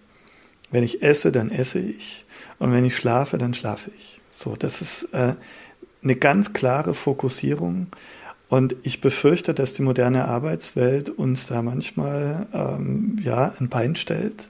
Wenn 0.71 0.83
ich 0.83 1.03
esse, 1.03 1.31
dann 1.31 1.51
esse 1.51 1.79
ich. 1.79 2.25
Und 2.59 2.71
wenn 2.71 2.85
ich 2.85 2.95
schlafe, 2.95 3.37
dann 3.37 3.53
schlafe 3.53 3.91
ich. 3.97 4.21
So, 4.29 4.55
das 4.55 4.81
ist 4.81 5.09
äh, 5.11 5.33
eine 6.03 6.15
ganz 6.15 6.53
klare 6.53 6.93
Fokussierung. 6.93 7.87
Und 8.47 8.75
ich 8.83 8.99
befürchte, 8.99 9.53
dass 9.53 9.73
die 9.73 9.81
moderne 9.81 10.25
Arbeitswelt 10.25 11.09
uns 11.09 11.47
da 11.47 11.61
manchmal 11.61 12.47
ähm, 12.53 13.17
ja 13.23 13.53
ein 13.59 13.69
Bein 13.69 13.95
stellt, 13.95 14.49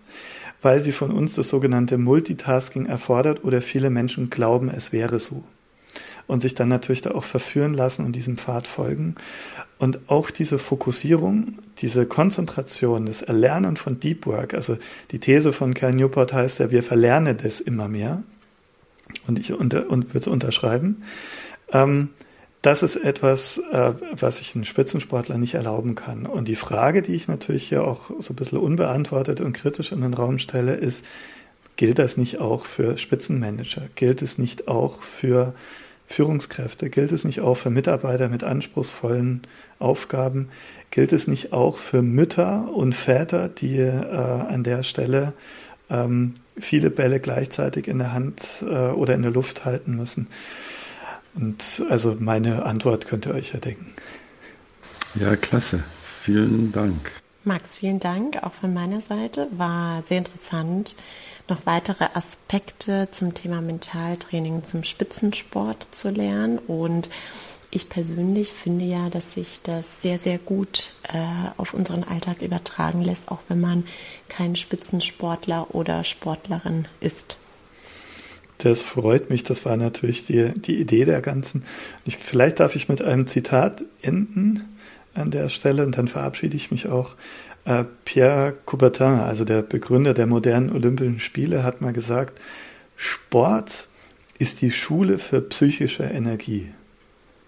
weil 0.61 0.81
sie 0.81 0.91
von 0.91 1.11
uns 1.11 1.33
das 1.33 1.49
sogenannte 1.49 1.97
Multitasking 1.97 2.87
erfordert 2.87 3.43
oder 3.43 3.61
viele 3.61 3.89
Menschen 3.89 4.29
glauben, 4.29 4.69
es 4.69 4.91
wäre 4.91 5.19
so 5.19 5.43
und 6.31 6.41
sich 6.41 6.55
dann 6.55 6.69
natürlich 6.69 7.01
da 7.01 7.11
auch 7.11 7.25
verführen 7.25 7.73
lassen 7.73 8.05
und 8.05 8.15
diesem 8.15 8.37
Pfad 8.37 8.65
folgen. 8.65 9.15
Und 9.79 9.99
auch 10.07 10.31
diese 10.31 10.59
Fokussierung, 10.59 11.59
diese 11.79 12.05
Konzentration, 12.05 13.05
das 13.05 13.21
Erlernen 13.21 13.75
von 13.75 13.99
Deep 13.99 14.25
Work, 14.25 14.53
also 14.53 14.77
die 15.11 15.19
These 15.19 15.51
von 15.51 15.73
Cal 15.73 15.93
Newport 15.93 16.31
heißt 16.31 16.59
ja, 16.59 16.71
wir 16.71 16.83
verlernen 16.83 17.35
das 17.35 17.59
immer 17.59 17.89
mehr. 17.89 18.23
Und 19.27 19.39
ich 19.39 19.51
unter, 19.51 19.89
und 19.89 20.13
würde 20.13 20.19
es 20.19 20.27
unterschreiben. 20.27 21.03
Ähm, 21.73 22.07
das 22.61 22.81
ist 22.81 22.95
etwas, 22.95 23.57
äh, 23.69 23.91
was 24.13 24.39
ich 24.39 24.55
einem 24.55 24.63
Spitzensportler 24.63 25.37
nicht 25.37 25.55
erlauben 25.55 25.95
kann. 25.95 26.25
Und 26.25 26.47
die 26.47 26.55
Frage, 26.55 27.01
die 27.01 27.13
ich 27.13 27.27
natürlich 27.27 27.67
hier 27.67 27.83
auch 27.83 28.09
so 28.19 28.31
ein 28.31 28.37
bisschen 28.37 28.59
unbeantwortet 28.59 29.41
und 29.41 29.51
kritisch 29.51 29.91
in 29.91 29.99
den 29.99 30.13
Raum 30.13 30.39
stelle, 30.39 30.75
ist, 30.75 31.05
gilt 31.75 31.99
das 31.99 32.15
nicht 32.15 32.39
auch 32.39 32.63
für 32.63 32.97
Spitzenmanager? 32.97 33.81
Gilt 33.95 34.21
es 34.21 34.37
nicht 34.37 34.69
auch 34.69 35.03
für 35.03 35.53
Führungskräfte? 36.11 36.89
Gilt 36.89 37.11
es 37.11 37.23
nicht 37.23 37.41
auch 37.41 37.55
für 37.55 37.69
Mitarbeiter 37.69 38.29
mit 38.29 38.43
anspruchsvollen 38.43 39.41
Aufgaben? 39.79 40.49
Gilt 40.91 41.13
es 41.13 41.27
nicht 41.27 41.53
auch 41.53 41.77
für 41.77 42.01
Mütter 42.01 42.69
und 42.73 42.93
Väter, 42.93 43.49
die 43.49 43.77
äh, 43.77 44.01
an 44.11 44.63
der 44.63 44.83
Stelle 44.83 45.33
ähm, 45.89 46.33
viele 46.57 46.89
Bälle 46.89 47.19
gleichzeitig 47.19 47.87
in 47.87 47.99
der 47.99 48.13
Hand 48.13 48.63
äh, 48.63 48.91
oder 48.91 49.13
in 49.15 49.21
der 49.21 49.31
Luft 49.31 49.65
halten 49.65 49.95
müssen? 49.95 50.27
Und 51.33 51.83
also 51.89 52.17
meine 52.19 52.65
Antwort 52.65 53.07
könnt 53.07 53.25
ihr 53.25 53.33
euch 53.33 53.53
ja 53.53 53.59
denken. 53.59 53.93
Ja, 55.15 55.35
klasse. 55.35 55.83
Vielen 56.01 56.71
Dank. 56.71 57.11
Max, 57.43 57.77
vielen 57.77 57.99
Dank 57.99 58.43
auch 58.43 58.53
von 58.53 58.73
meiner 58.73 59.01
Seite. 59.01 59.47
War 59.51 60.03
sehr 60.03 60.19
interessant 60.19 60.95
noch 61.51 61.65
weitere 61.65 62.05
Aspekte 62.13 63.09
zum 63.11 63.33
Thema 63.33 63.61
Mentaltraining, 63.61 64.63
zum 64.63 64.83
Spitzensport 64.83 65.87
zu 65.91 66.09
lernen. 66.09 66.57
Und 66.57 67.09
ich 67.69 67.89
persönlich 67.89 68.51
finde 68.51 68.85
ja, 68.85 69.09
dass 69.09 69.33
sich 69.33 69.61
das 69.61 70.01
sehr, 70.01 70.17
sehr 70.17 70.37
gut 70.39 70.93
äh, 71.03 71.19
auf 71.57 71.73
unseren 71.73 72.03
Alltag 72.03 72.41
übertragen 72.41 73.03
lässt, 73.03 73.29
auch 73.29 73.39
wenn 73.49 73.59
man 73.59 73.83
kein 74.29 74.55
Spitzensportler 74.55 75.75
oder 75.75 76.03
Sportlerin 76.03 76.87
ist. 77.01 77.37
Das 78.57 78.81
freut 78.81 79.29
mich. 79.29 79.43
Das 79.43 79.65
war 79.65 79.75
natürlich 79.75 80.25
die, 80.25 80.53
die 80.53 80.79
Idee 80.79 81.05
der 81.05 81.21
ganzen. 81.21 81.65
Ich, 82.05 82.17
vielleicht 82.17 82.59
darf 82.59 82.75
ich 82.75 82.89
mit 82.89 83.01
einem 83.01 83.27
Zitat 83.27 83.83
enden 84.01 84.77
an 85.13 85.31
der 85.31 85.49
Stelle 85.49 85.85
und 85.85 85.97
dann 85.97 86.07
verabschiede 86.07 86.55
ich 86.55 86.71
mich 86.71 86.87
auch. 86.87 87.15
Äh, 87.65 87.83
Pierre 88.05 88.55
Coubertin, 88.65 89.19
also 89.19 89.45
der 89.45 89.61
Begründer 89.61 90.13
der 90.13 90.27
modernen 90.27 90.71
Olympischen 90.71 91.19
Spiele, 91.19 91.63
hat 91.63 91.81
mal 91.81 91.93
gesagt, 91.93 92.39
Sport 92.95 93.87
ist 94.39 94.61
die 94.61 94.71
Schule 94.71 95.19
für 95.19 95.41
psychische 95.41 96.03
Energie. 96.03 96.71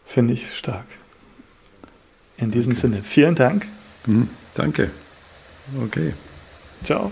Finde 0.06 0.36
ich 0.36 0.56
stark. 0.56 0.86
In 2.38 2.52
diesem 2.52 2.73
Sinne, 2.73 3.02
vielen 3.04 3.36
Dank. 3.36 3.67
Mhm, 4.06 4.30
danke. 4.54 4.91
Okay. 5.84 6.13
Ciao. 6.84 7.12